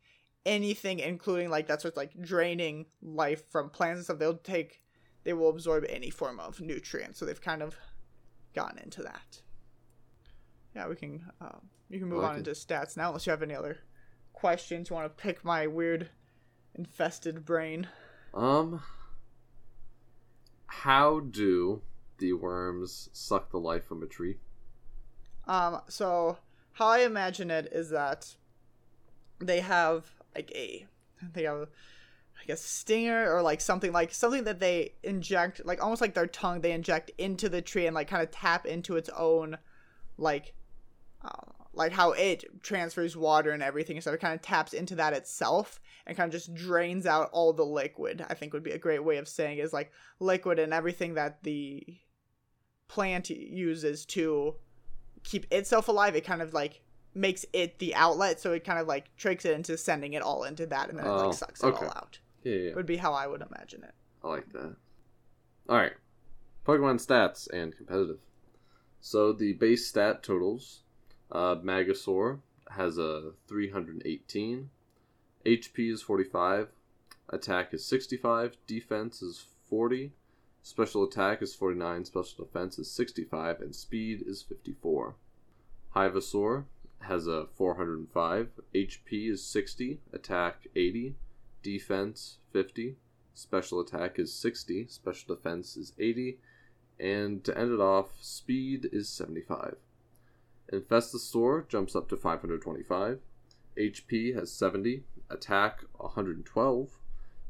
[0.46, 4.20] anything, including like that's what's like draining life from plants and stuff.
[4.20, 4.82] They'll take
[5.24, 7.76] they will absorb any form of nutrient, so they've kind of
[8.56, 9.42] gotten into that.
[10.76, 11.60] Yeah, we can uh,
[11.90, 12.40] you can move like on it.
[12.40, 13.80] into stats now, unless you have any other
[14.34, 14.90] questions.
[14.90, 16.10] You want to pick my weird
[16.78, 17.88] infested brain?
[18.34, 18.82] Um,
[20.68, 21.82] how do
[22.18, 24.38] the worms suck the life from a tree?
[25.48, 26.38] Um, so
[26.74, 28.36] how I imagine it is that
[29.40, 30.86] they have like a
[31.34, 31.70] they have
[32.40, 36.28] I guess stinger or like something like something that they inject like almost like their
[36.28, 39.58] tongue they inject into the tree and like kind of tap into its own
[40.18, 40.54] like
[41.24, 45.14] uh, like how it transfers water and everything so it kind of taps into that
[45.14, 48.78] itself and kind of just drains out all the liquid i think would be a
[48.78, 51.84] great way of saying is like liquid and everything that the
[52.88, 54.56] plant uses to
[55.24, 56.82] keep itself alive it kind of like
[57.14, 60.44] makes it the outlet so it kind of like tricks it into sending it all
[60.44, 62.76] into that and then it Oh, like sucks it all out yeah, yeah.
[62.76, 64.76] would be how i would imagine it I like that.
[65.70, 65.94] All right,
[66.66, 68.18] Pokemon stats and competitive.
[69.00, 70.82] So the base stat totals:
[71.32, 72.40] uh, Magasaur
[72.72, 74.70] has a 318,
[75.46, 76.70] HP is 45,
[77.30, 80.12] attack is 65, defense is 40,
[80.62, 85.16] special attack is 49, special defense is 65, and speed is 54.
[85.96, 86.66] Hyvasaur
[87.02, 91.16] has a 405, HP is 60, attack 80,
[91.64, 92.98] defense 50,
[93.34, 96.40] special attack is 60, special defense is 80,
[97.00, 99.78] and to end it off, speed is 75.
[100.72, 103.20] Infestasaur jumps up to 525,
[103.78, 106.90] HP has 70, attack 112,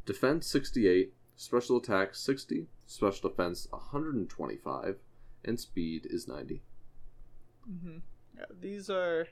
[0.05, 4.97] defense 68, special attack 60, special defense 125,
[5.45, 6.61] and speed is 90.
[7.69, 7.97] Mm-hmm.
[8.37, 9.27] Yeah, these are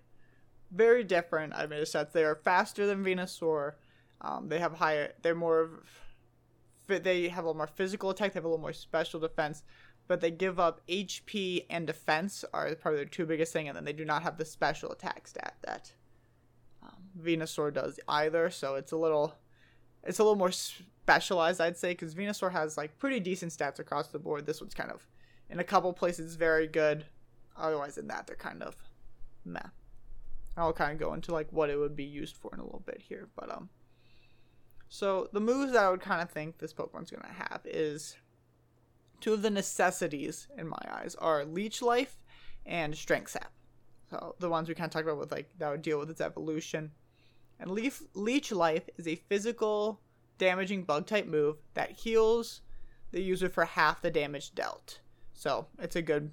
[0.71, 1.53] very different.
[1.53, 2.13] I mean, sets.
[2.13, 3.73] They are faster than Venusaur.
[4.21, 5.13] Um, they have higher.
[5.21, 5.83] They're more.
[6.87, 8.33] They have a little more physical attack.
[8.33, 9.63] They have a little more special defense,
[10.07, 13.85] but they give up HP and defense are probably their two biggest thing, and then
[13.85, 15.91] they do not have the special attack stat that
[16.83, 18.49] um, Venusaur does either.
[18.49, 19.35] So it's a little,
[20.03, 24.09] it's a little more specialized, I'd say, because Venusaur has like pretty decent stats across
[24.09, 24.45] the board.
[24.45, 25.07] This one's kind of,
[25.49, 27.05] in a couple places, very good
[27.57, 28.75] otherwise in that they're kind of
[29.43, 29.59] meh
[30.57, 32.83] i'll kind of go into like what it would be used for in a little
[32.85, 33.69] bit here but um
[34.87, 38.15] so the moves that i would kind of think this pokemon's gonna have is
[39.25, 42.19] two of the necessities in my eyes are leech life
[42.67, 43.51] and strength sap
[44.09, 46.21] so the ones we kind of talked about with like that would deal with its
[46.21, 46.91] evolution
[47.59, 49.99] And Leaf, Leech Life is a physical
[50.37, 52.61] damaging bug type move that heals
[53.11, 54.99] the user for half the damage dealt.
[55.33, 56.31] So it's a good,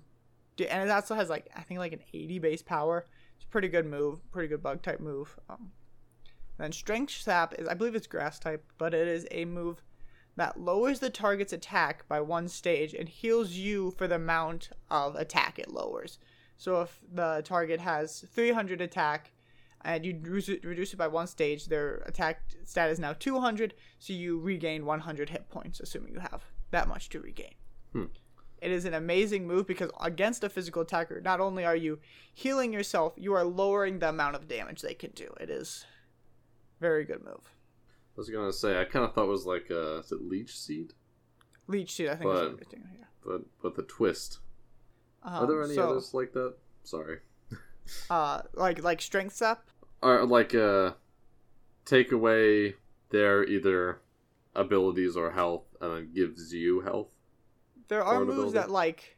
[0.58, 3.06] and it also has like I think like an 80 base power.
[3.36, 5.38] It's a pretty good move, pretty good bug type move.
[5.48, 5.72] Um,
[6.58, 9.82] then Strength Sap is I believe it's grass type, but it is a move
[10.36, 15.14] that lowers the target's attack by one stage and heals you for the amount of
[15.14, 16.18] attack it lowers.
[16.56, 19.32] So if the target has 300 attack
[19.84, 24.38] and you reduce it by one stage, their attack stat is now 200, so you
[24.38, 27.54] regain 100 hit points, assuming you have that much to regain.
[27.92, 28.04] Hmm.
[28.60, 31.98] It is an amazing move because against a physical attacker, not only are you
[32.32, 35.34] healing yourself, you are lowering the amount of damage they can do.
[35.40, 35.84] It is
[36.80, 37.52] very good move.
[38.16, 40.56] I was gonna say I kind of thought it was like a is it leech
[40.58, 40.92] seed,
[41.66, 42.24] Leech seed, I think.
[42.30, 43.08] But- is what we're thinking here.
[43.24, 44.38] but with a twist.
[45.22, 46.54] Um, Are there any so, others like that?
[46.84, 47.18] Sorry.
[48.08, 49.64] Uh, like like strength sap.
[50.02, 50.92] Or like uh,
[51.84, 52.76] take away
[53.10, 54.00] their either
[54.54, 57.08] abilities or health, and then gives you health.
[57.88, 58.52] There are moves ability.
[58.54, 59.16] that like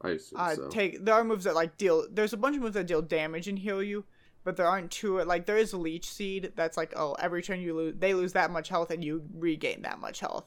[0.00, 0.68] I assume uh, so.
[0.68, 1.04] take.
[1.04, 2.06] There are moves that like deal.
[2.10, 4.04] There's a bunch of moves that deal damage and heal you,
[4.48, 5.22] but there aren't two.
[5.24, 8.50] Like there is leech seed that's like oh every turn you lose they lose that
[8.50, 10.46] much health and you regain that much health.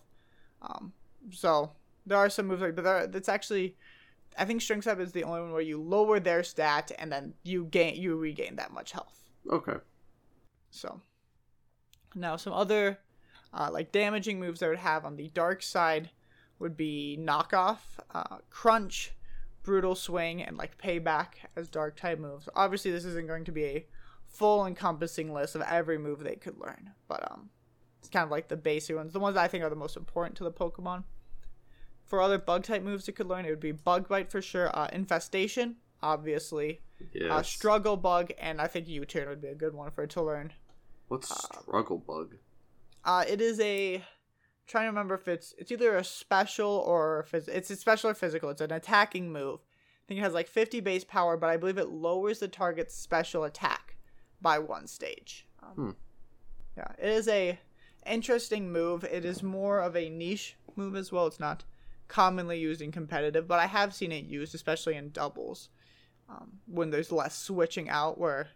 [0.64, 0.94] Um,
[1.30, 1.74] so
[2.08, 3.76] there are some moves like but there, that's actually.
[4.40, 7.36] I think strength sap is the only one where you lower their stat and then
[7.44, 9.22] you gain you regain that much health.
[9.52, 9.78] okay.
[10.72, 11.00] So
[12.16, 12.98] now some other
[13.54, 16.10] uh, like damaging moves I would have on the dark side
[16.58, 17.82] would be knockoff,
[18.16, 19.12] uh, crunch,
[19.64, 22.50] brutal swing, and like payback as dark type moves.
[22.56, 23.86] Obviously, this isn't going to be a
[24.28, 27.50] full encompassing list of every move they could learn, but um,
[28.00, 29.98] it's kind of like the basic ones, the ones that I think are the most
[29.98, 31.04] important to the Pokemon.
[32.06, 34.70] For other bug type moves you could learn, it would be bug bite for sure,
[34.76, 36.82] uh, infestation, obviously,
[37.14, 37.32] Yes.
[37.32, 40.22] uh, struggle bug, and I think U-turn would be a good one for it to
[40.22, 40.54] learn.
[41.08, 42.36] What's struggle bug?
[43.04, 44.04] Uh, it is a.
[44.72, 48.14] Trying to remember if it's it's either a special or phys- it's a special or
[48.14, 48.50] physical.
[48.50, 49.60] It's an attacking move.
[49.60, 52.96] I think it has like 50 base power, but I believe it lowers the target's
[52.96, 53.98] special attack
[54.40, 55.46] by one stage.
[55.62, 55.92] Um, Hmm.
[56.78, 57.60] Yeah, it is a
[58.06, 59.04] interesting move.
[59.04, 61.28] It is more of a niche move as well.
[61.28, 61.66] It's not
[62.08, 65.68] commonly used in competitive, but I have seen it used, especially in doubles,
[66.30, 68.18] um, when there's less switching out.
[68.18, 68.48] Where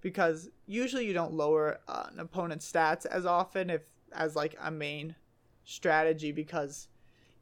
[0.00, 4.72] because usually you don't lower uh, an opponent's stats as often if as like a
[4.72, 5.14] main
[5.64, 6.88] strategy because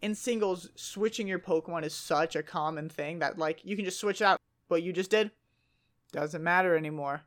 [0.00, 4.00] in singles switching your pokemon is such a common thing that like you can just
[4.00, 5.30] switch out what you just did
[6.12, 7.22] doesn't matter anymore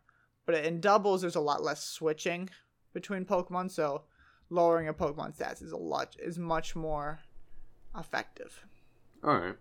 [0.46, 2.50] but in doubles there's a lot less switching
[2.94, 4.04] between pokemon so
[4.50, 7.20] lowering a pokemon stats is a lot is much more
[7.98, 8.66] effective
[9.24, 9.56] All right.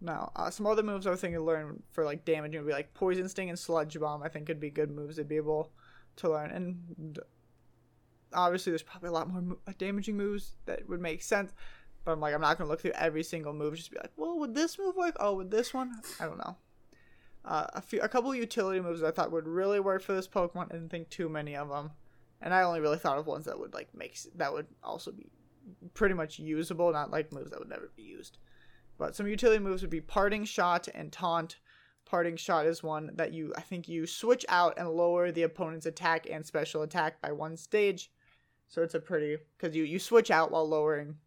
[0.00, 2.72] now, uh, some other moves I was thinking to learn for like damaging would be
[2.72, 4.22] like Poison Sting and Sludge Bomb.
[4.22, 5.70] I think could be good moves to be able
[6.16, 6.50] to learn.
[6.50, 7.18] And
[8.34, 11.52] obviously, there's probably a lot more mo- damaging moves that would make sense.
[12.04, 13.76] But I'm like, I'm not gonna look through every single move.
[13.76, 15.16] Just be like, well, would this move work?
[15.18, 16.00] Oh, would this one?
[16.20, 16.56] I don't know.
[17.44, 20.66] Uh, a few, a couple utility moves I thought would really work for this Pokemon.
[20.70, 21.90] I didn't think too many of them,
[22.40, 25.26] and I only really thought of ones that would like make that would also be
[25.94, 28.38] pretty much usable, not like moves that would never be used.
[28.98, 31.58] But some utility moves would be Parting Shot and Taunt.
[32.06, 35.86] Parting Shot is one that you, I think, you switch out and lower the opponent's
[35.86, 38.10] attack and special attack by one stage.
[38.68, 41.18] So it's a pretty because you you switch out while lowering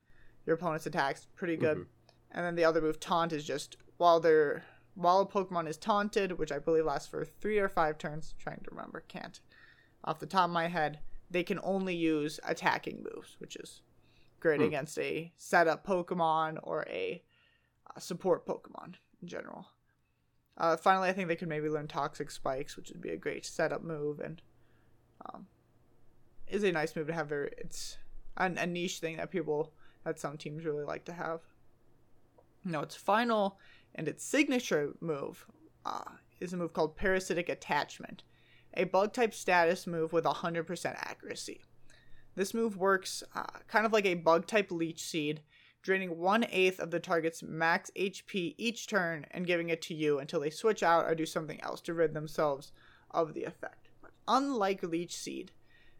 [0.45, 1.27] your opponent's attacks.
[1.35, 1.77] Pretty good.
[1.77, 1.85] Mhm.
[2.31, 6.33] And then the other move, Taunt, is just while they're while a Pokemon is taunted,
[6.39, 8.33] which I believe lasts for three or five turns.
[8.37, 9.39] Trying to remember, can't
[10.03, 10.99] off the top of my head.
[11.29, 13.81] They can only use attacking moves, which is
[14.39, 14.67] great Hmm.
[14.67, 17.23] against a setup Pokemon or a
[17.95, 19.67] uh, support Pokemon in general.
[20.57, 23.45] Uh, finally, I think they could maybe learn Toxic Spikes, which would be a great
[23.45, 24.41] setup move and
[25.25, 25.47] um,
[26.49, 27.27] is a nice move to have.
[27.27, 27.97] Very, it's
[28.37, 29.71] an, a niche thing that people
[30.03, 31.41] that some teams really like to have.
[32.63, 33.59] No, its final
[33.95, 35.45] and its signature move
[35.85, 38.23] uh, is a move called Parasitic Attachment,
[38.73, 41.61] a bug type status move with 100% accuracy.
[42.35, 45.41] This move works uh, kind of like a bug type leech seed,
[45.81, 50.19] draining one eighth of the target's max HP each turn and giving it to you
[50.19, 52.71] until they switch out or do something else to rid themselves
[53.11, 53.89] of the effect.
[54.01, 55.51] But unlike leech seed,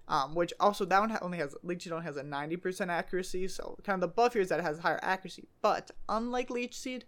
[0.07, 3.77] um, which also that one only has leech seed only has a 90% accuracy, so
[3.83, 5.47] kind of the buff here is that it has higher accuracy.
[5.61, 7.05] But unlike leech seed,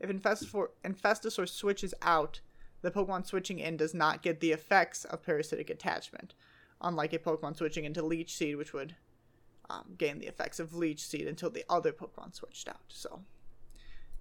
[0.00, 2.40] if Infestasaur, switches out,
[2.82, 6.34] the Pokemon switching in does not get the effects of parasitic attachment,
[6.80, 8.94] unlike a Pokemon switching into Leech Seed, which would
[9.68, 12.84] um, gain the effects of Leech Seed until the other Pokemon switched out.
[12.88, 13.22] So,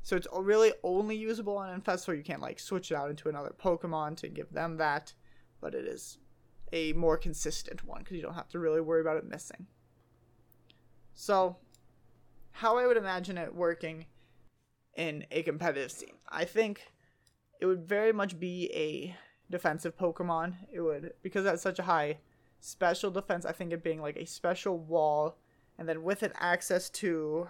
[0.01, 2.17] so it's really only usable on Infestasaur.
[2.17, 5.13] You can't like switch it out into another Pokemon to give them that,
[5.61, 6.17] but it is
[6.71, 9.67] a more consistent one because you don't have to really worry about it missing.
[11.13, 11.57] So,
[12.51, 14.05] how I would imagine it working
[14.95, 16.91] in a competitive scene, I think
[17.59, 19.15] it would very much be a
[19.49, 20.55] defensive Pokemon.
[20.71, 22.19] It would because that's such a high
[22.59, 23.45] special defense.
[23.45, 25.37] I think it being like a special wall,
[25.77, 27.47] and then with it access to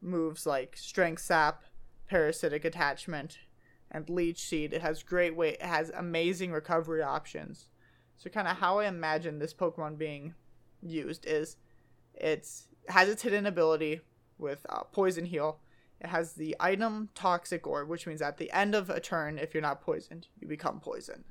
[0.00, 1.64] moves like Strength Sap,
[2.08, 3.38] Parasitic Attachment,
[3.90, 4.72] and Leech Seed.
[4.72, 5.54] It has great weight.
[5.54, 7.68] It has amazing recovery options.
[8.22, 10.34] So kind of how I imagine this Pokemon being
[10.80, 11.56] used is
[12.14, 14.00] it's has its hidden ability
[14.38, 15.58] with uh, Poison Heal.
[16.00, 19.54] It has the item Toxic Orb, which means at the end of a turn, if
[19.54, 21.24] you're not poisoned, you become poisoned.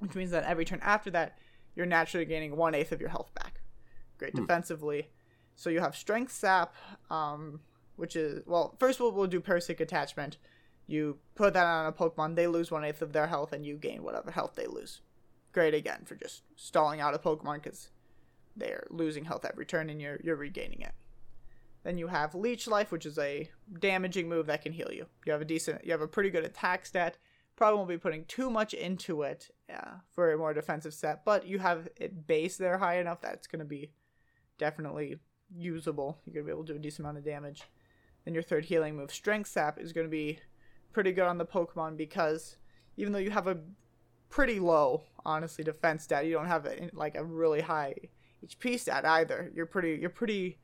[0.00, 1.38] Which means that every turn after that,
[1.76, 3.60] you're naturally gaining one eighth of your health back.
[4.18, 4.40] Great Hmm.
[4.40, 5.10] defensively.
[5.54, 6.74] So you have Strength Sap,
[7.10, 7.60] um,
[7.94, 8.74] which is well.
[8.80, 10.36] First, we'll, we'll do Parasitic Attachment.
[10.88, 13.76] You put that on a Pokemon, they lose one eighth of their health, and you
[13.76, 15.00] gain whatever health they lose.
[15.52, 17.90] Great again for just stalling out a Pokemon because
[18.56, 20.92] they're losing health every turn and you're you're regaining it.
[21.84, 23.50] Then you have Leech Life, which is a
[23.80, 25.06] damaging move that can heal you.
[25.26, 27.18] You have a decent, you have a pretty good attack stat.
[27.56, 31.46] Probably won't be putting too much into it uh, for a more defensive set, but
[31.46, 33.90] you have it base there high enough that it's going to be
[34.58, 35.16] definitely
[35.54, 36.18] usable.
[36.24, 37.64] You're going to be able to do a decent amount of damage.
[38.24, 40.38] Then your third healing move, Strength Sap, is going to be
[40.92, 42.56] pretty good on the Pokemon because
[42.96, 43.58] even though you have a
[44.32, 47.94] pretty low, honestly, defense stat, you don't have a, like a really high
[48.44, 49.52] HP stat either.
[49.54, 50.58] You're pretty, you're pretty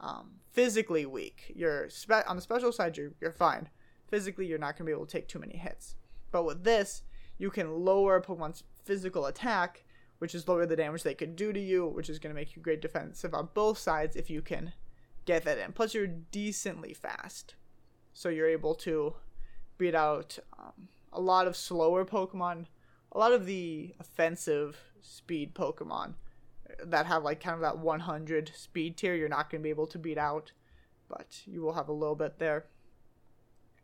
[0.00, 1.52] um, physically weak.
[1.54, 3.68] You're spe- on the special side, you're you're fine.
[4.08, 5.94] Physically, you're not gonna be able to take too many hits.
[6.32, 7.02] But with this,
[7.38, 9.84] you can lower Pokemon's physical attack,
[10.18, 12.62] which is lower the damage they could do to you, which is gonna make you
[12.62, 14.72] great defensive on both sides if you can
[15.24, 15.72] get that in.
[15.72, 17.54] Plus, you're decently fast,
[18.12, 19.14] so you're able to
[19.78, 22.66] beat out um, a lot of slower Pokemon,
[23.14, 26.14] a lot of the offensive speed Pokemon
[26.82, 29.86] that have like kind of that 100 speed tier you're not going to be able
[29.86, 30.52] to beat out
[31.08, 32.66] but you will have a little bit there.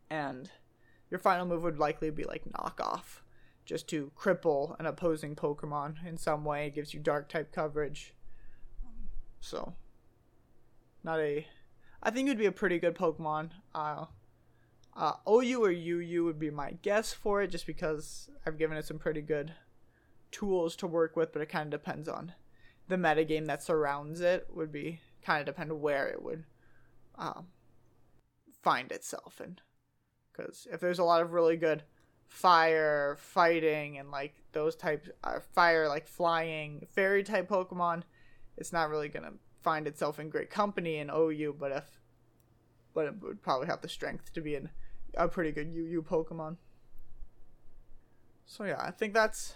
[0.09, 0.49] And
[1.09, 3.21] your final move would likely be like knockoff
[3.65, 6.67] just to cripple an opposing pokemon in some way.
[6.67, 8.13] It gives you dark type coverage.
[9.39, 9.73] So
[11.03, 11.47] not a
[12.03, 13.51] i think it would be a pretty good pokemon.
[13.73, 14.05] Uh
[14.95, 18.85] uh, OU or UU would be my guess for it, just because I've given it
[18.85, 19.53] some pretty good
[20.31, 22.33] tools to work with, but it kind of depends on
[22.91, 26.43] the metagame that surrounds it would be kind of depend where it would
[27.17, 27.47] um,
[28.61, 29.61] find itself and
[30.31, 31.83] because if there's a lot of really good
[32.27, 38.03] fire fighting and like those types uh, fire like flying fairy type pokemon
[38.57, 41.99] it's not really gonna find itself in great company in ou but if
[42.93, 44.69] but it would probably have the strength to be in
[45.15, 46.57] a pretty good uu pokemon
[48.45, 49.55] so yeah i think that's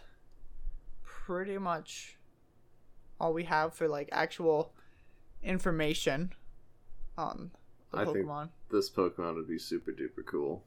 [1.04, 2.18] pretty much
[3.20, 4.74] all we have for like actual
[5.44, 6.34] information
[7.18, 7.52] on
[7.92, 8.50] the I think- Pokemon.
[8.72, 10.64] This Pokemon would be super duper cool.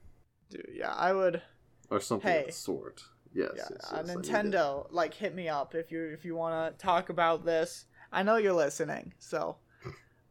[0.50, 1.42] Dude, yeah, I would.
[1.90, 2.40] Or something Hey.
[2.40, 3.02] of the sort.
[3.34, 3.50] Yes.
[3.56, 4.32] Yeah, yes, uh, yes, I need it.
[4.32, 7.84] Nintendo, like, hit me up if you if you want to talk about this.
[8.12, 9.58] I know you're listening, so,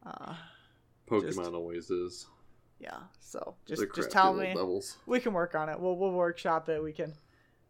[0.03, 0.33] uh,
[1.07, 2.25] Pokemon just- always is.
[2.79, 2.99] Yeah.
[3.19, 4.47] So just just tell me.
[4.53, 4.97] Devils.
[5.05, 5.79] We can work on it.
[5.79, 6.81] We'll we'll workshop it.
[6.81, 7.13] We can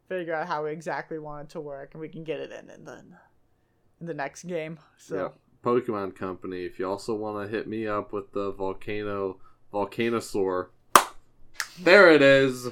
[0.08, 2.70] figure out how we exactly want it to work, and we can get it in
[2.70, 3.04] in the
[4.00, 4.80] in the next game.
[4.98, 5.16] So.
[5.16, 5.28] Yeah.
[5.64, 6.64] Pokemon Company.
[6.64, 9.38] If you also want to hit me up with the volcano
[9.74, 10.68] Volcanosaur,
[11.82, 12.68] there it is.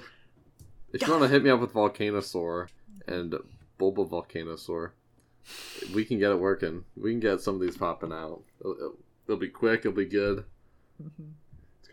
[0.94, 2.70] If you want to hit me up with Volcanosaur
[3.08, 3.36] and
[3.78, 4.92] Bulba Volcanosaur,
[5.94, 6.86] we can get it working.
[6.96, 8.44] We can get some of these popping out.
[8.62, 9.82] It'll, it'll, it'll be quick.
[9.82, 10.46] It'll be good.
[11.04, 11.32] Mhm.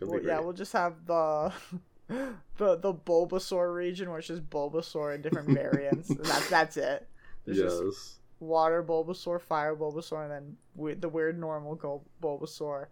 [0.01, 1.51] Well, yeah, we'll just have the
[2.07, 6.07] the the Bulbasaur region, which is Bulbasaur in different variants.
[6.09, 7.07] that's that's it.
[7.45, 8.19] There's just yes.
[8.39, 12.87] water Bulbasaur, fire Bulbasaur, and then we- the weird normal Gul- Bulbasaur.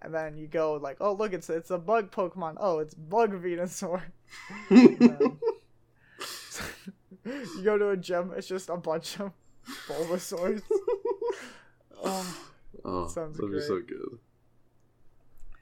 [0.00, 2.54] And then you go like, oh look, it's it's a bug Pokemon.
[2.58, 4.00] Oh, it's Bug Venusaur.
[4.70, 5.38] then-
[7.24, 9.32] you go to a gym, it's just a bunch of
[9.88, 10.62] Bulbasaurs.
[12.02, 12.38] oh.
[12.84, 13.66] oh, sounds that'd be great.
[13.66, 14.18] so good.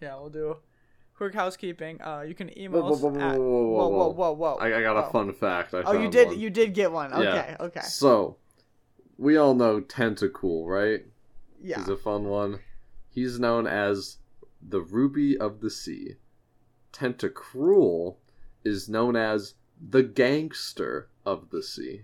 [0.00, 0.56] Yeah, we'll do
[1.16, 2.00] quick housekeeping.
[2.02, 4.54] Uh, you can email whoa, us whoa, whoa, at- whoa, whoa, whoa, whoa, whoa.
[4.56, 5.74] I, I got a fun fact.
[5.74, 6.28] I Oh, you did.
[6.28, 6.38] one.
[6.40, 7.12] You did get one.
[7.12, 7.22] Okay.
[7.24, 7.56] Yeah.
[7.60, 7.80] Okay.
[7.80, 8.36] So,
[9.18, 11.04] we all know Tentacool, right?
[11.62, 11.78] Yeah.
[11.78, 12.60] He's a fun one.
[13.08, 14.18] He's known as
[14.60, 16.16] the Ruby of the Sea.
[16.92, 18.16] Tentacruel
[18.64, 22.02] is known as the Gangster of the Sea.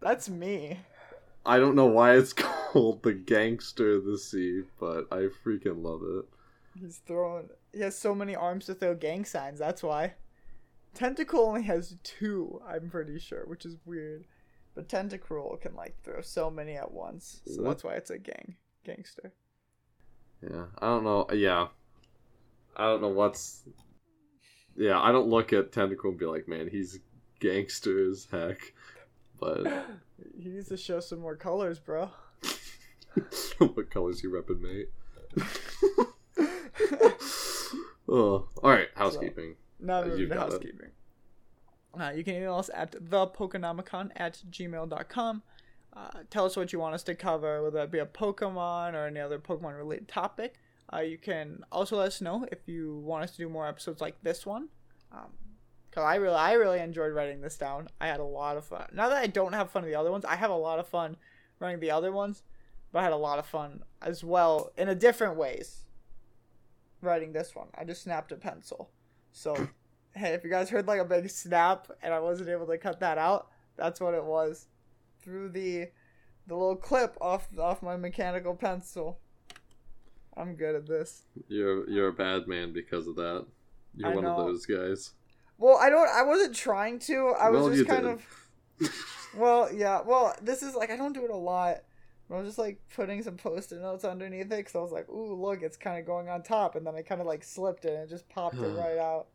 [0.00, 0.78] That's me.
[1.44, 6.02] I don't know why it's called the Gangster of the Sea, but I freaking love
[6.02, 6.24] it.
[6.80, 7.48] He's throwing.
[7.72, 9.58] He has so many arms to throw gang signs.
[9.58, 10.14] That's why.
[10.94, 12.60] Tentacool only has two.
[12.66, 14.26] I'm pretty sure, which is weird.
[14.74, 17.68] But Tentacruel can like throw so many at once, so What?
[17.70, 19.32] that's why it's a gang gangster.
[20.42, 21.26] Yeah, I don't know.
[21.32, 21.68] Yeah,
[22.76, 23.62] I don't know what's.
[24.76, 26.98] Yeah, I don't look at Tentacle and be like, man, he's
[27.40, 28.72] gangster as heck.
[29.38, 29.66] But
[30.40, 32.10] He needs to show some more colors, bro.
[33.58, 34.88] what colors you repping, mate?
[38.12, 38.88] oh, all right.
[38.94, 39.56] Housekeeping.
[39.80, 40.90] Now Uh, moving you've to housekeeping.
[41.98, 45.42] Uh, you can email us at thepokenomicon at gmail.com.
[45.94, 49.06] Uh, tell us what you want us to cover, whether that be a Pokemon or
[49.06, 50.54] any other Pokemon related topic.
[50.92, 54.00] Uh, you can also let us know if you want us to do more episodes
[54.00, 54.68] like this one.
[55.10, 55.32] Um,
[55.90, 57.88] Cause I really, I really enjoyed writing this down.
[58.00, 58.86] I had a lot of fun.
[58.94, 60.88] Now that I don't have fun with the other ones, I have a lot of
[60.88, 61.16] fun
[61.58, 62.42] running the other ones,
[62.90, 65.84] but I had a lot of fun as well in a different ways.
[67.02, 68.90] Writing this one, I just snapped a pencil.
[69.32, 69.68] So,
[70.14, 73.00] hey, if you guys heard like a big snap and I wasn't able to cut
[73.00, 74.68] that out, that's what it was.
[75.22, 75.88] Through the
[76.46, 79.18] the little clip off off my mechanical pencil.
[80.36, 81.22] I'm good at this.
[81.48, 83.46] You're you're a bad man because of that.
[83.94, 85.12] You're I one of those guys.
[85.58, 86.08] Well, I don't.
[86.08, 87.34] I wasn't trying to.
[87.38, 88.12] I was just kind did.
[88.12, 88.94] of.
[89.34, 90.02] Well, yeah.
[90.04, 91.78] Well, this is like I don't do it a lot.
[92.32, 95.34] I was just like putting some post-it notes underneath it because I was like, "Ooh,
[95.34, 97.94] look, it's kind of going on top," and then I kind of like slipped it
[97.94, 99.26] and it just popped it right out.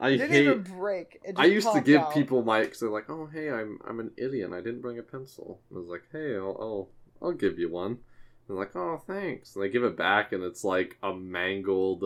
[0.00, 0.46] I It didn't hate.
[0.46, 1.20] even break.
[1.36, 2.12] I used to give out.
[2.12, 4.52] people my because they're like, "Oh, hey, I'm I'm an idiot.
[4.52, 6.90] I didn't bring a pencil." I was like, "Hey, I'll I'll,
[7.22, 7.98] I'll give you one."
[8.46, 12.04] They're like, "Oh, thanks." And they give it back, and it's like a mangled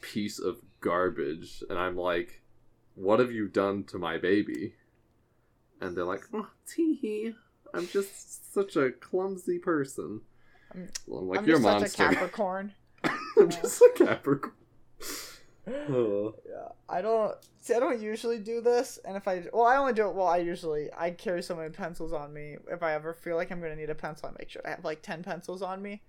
[0.00, 2.42] piece of garbage, and I'm like,
[2.94, 4.74] "What have you done to my baby?"
[5.80, 7.34] And they're like, "Oh, tee
[7.74, 10.22] I'm just such a clumsy person."
[10.74, 12.72] I'm- Well, I'm like, I'm "You're a just monster." such a Capricorn.
[13.38, 14.54] I'm just a Capricorn.
[15.66, 16.34] Oh.
[16.48, 17.74] Yeah, I don't see.
[17.74, 20.14] I don't usually do this, and if I well, I only do it.
[20.14, 22.56] Well, I usually I carry so many pencils on me.
[22.70, 24.84] If I ever feel like I'm gonna need a pencil, I make sure I have
[24.84, 26.02] like ten pencils on me,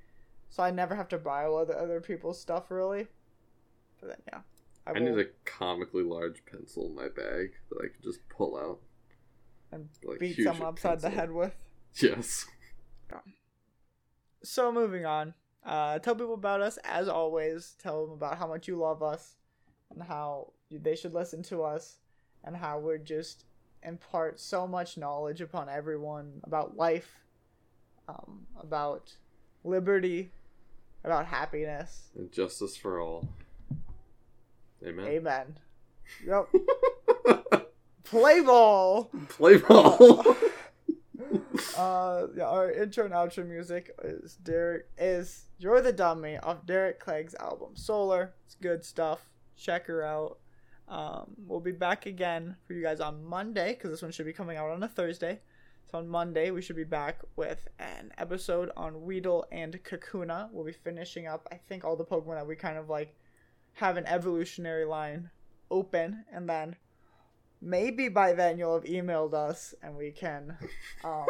[0.50, 3.08] so I never have to borrow other other people's stuff really.
[4.00, 4.40] But then yeah,
[4.88, 8.20] I, I will, need a comically large pencil in my bag that I can just
[8.30, 8.80] pull out.
[9.72, 11.54] And like, beat someone upside the head with.
[12.02, 12.46] Yes.
[14.44, 15.34] So moving on,
[15.66, 17.76] uh, tell people about us as always.
[17.82, 19.36] Tell them about how much you love us,
[19.92, 21.98] and how they should listen to us,
[22.44, 23.46] and how we're just
[23.84, 27.20] impart so much knowledge upon everyone about life,
[28.08, 29.14] um, about
[29.64, 30.32] liberty,
[31.04, 32.10] about happiness.
[32.16, 33.28] And justice for all.
[34.86, 35.08] Amen.
[35.08, 35.58] Amen.
[36.26, 36.48] Yep.
[38.10, 39.12] Play ball.
[39.30, 40.36] Play ball.
[41.78, 47.00] Uh, yeah, our intro and outro music is Derek is "You're the Dummy" off Derek
[47.00, 48.34] Clegg's album Solar.
[48.46, 49.30] It's good stuff.
[49.56, 50.40] Check her out.
[50.88, 54.34] Um, we'll be back again for you guys on Monday because this one should be
[54.34, 55.40] coming out on a Thursday.
[55.92, 60.50] So on Monday we should be back with an episode on Weedle and Kakuna.
[60.52, 63.16] We'll be finishing up, I think, all the Pokemon that we kind of like
[63.74, 65.30] have an evolutionary line
[65.70, 66.76] open, and then
[67.62, 70.58] maybe by then you'll have emailed us and we can
[71.04, 71.28] um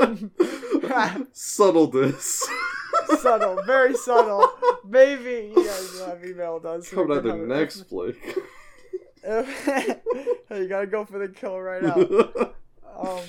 [1.32, 2.48] Subtle this.
[3.20, 4.48] subtle very subtle.
[4.86, 6.88] Maybe you guys will have emailed us.
[6.90, 8.16] Coming out the next Blake.
[9.22, 10.00] hey,
[10.50, 12.52] you gotta go for the kill right now
[12.98, 13.20] um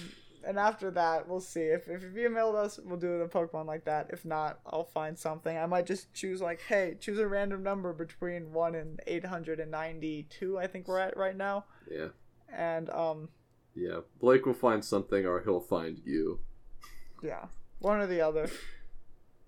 [0.46, 1.62] and after that we'll see.
[1.62, 4.10] If, if you've emailed us we'll do the pokemon like that.
[4.12, 5.58] If not i'll find something.
[5.58, 10.68] I might just choose like hey choose a random number between 1 and 892 i
[10.68, 11.66] think we're at right now.
[11.90, 12.10] Yeah.
[12.56, 13.30] And um
[13.76, 14.00] Yeah.
[14.20, 16.40] Blake will find something or he'll find you.
[17.24, 17.46] Yeah,
[17.80, 18.50] one or the other.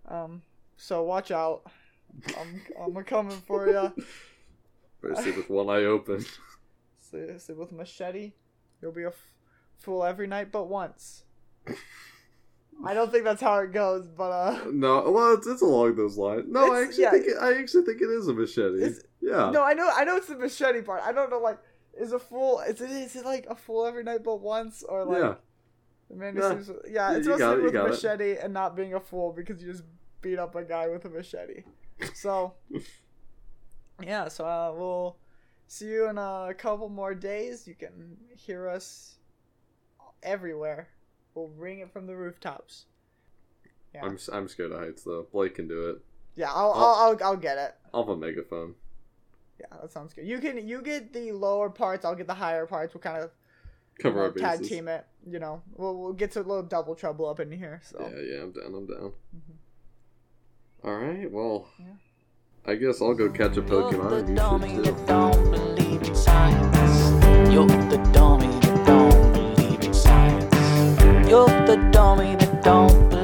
[0.07, 0.41] Um,
[0.77, 1.61] so watch out.
[2.37, 3.93] I'm I'm coming for you.
[5.01, 6.25] Better with one eye open.
[6.99, 8.33] Sit with machete.
[8.81, 9.33] You'll be a f-
[9.77, 11.23] fool every night but once.
[12.83, 16.17] I don't think that's how it goes, but uh, No, well, it's, it's along those
[16.17, 16.45] lines.
[16.47, 17.11] No, I actually yeah.
[17.11, 18.77] think it, I actually think it is a machete.
[18.81, 19.51] It's- yeah.
[19.51, 21.01] no, I know I know it's the machete part.
[21.03, 21.59] I don't know like
[21.99, 25.03] is a fool is it is it like a fool every night but once or
[25.05, 25.33] like yeah.
[26.09, 26.53] the man Yeah.
[26.55, 28.03] who seems yeah You- it's you supposed got to it, be you with it.
[28.03, 29.83] machete and not being a fool because you just
[30.21, 31.63] beat up a guy with a machete.
[32.13, 32.53] So
[34.03, 35.17] yeah, so uh, we'll
[35.67, 37.67] see you in a couple more days.
[37.67, 39.17] You can hear us
[40.23, 40.87] everywhere.
[41.33, 42.85] We'll ring it from the rooftops.
[43.93, 45.27] Yeah, I'm I'm scared of heights though.
[45.31, 45.97] Blake can do it.
[46.35, 46.79] yeah, I'll, Oh.
[46.79, 47.75] I'll, I'll, I'll get it.
[47.93, 48.75] I'll have a megaphone.
[49.61, 50.25] Yeah, that sounds good.
[50.25, 52.03] You can you get the lower parts.
[52.03, 52.93] I'll get the higher parts.
[52.93, 53.31] We'll kind of
[53.99, 54.59] cover we'll our bases.
[54.59, 55.05] Tag team it.
[55.29, 57.79] You know, we'll we'll get to a little double trouble up in here.
[57.83, 58.73] So yeah, yeah, I'm down.
[58.75, 59.13] I'm down.
[59.35, 60.87] Mm-hmm.
[60.87, 61.31] All right.
[61.31, 61.85] Well, yeah.
[62.65, 64.09] I guess I'll go catch a Pokemon.
[64.09, 64.33] You're the
[71.93, 73.20] dummy that don't believe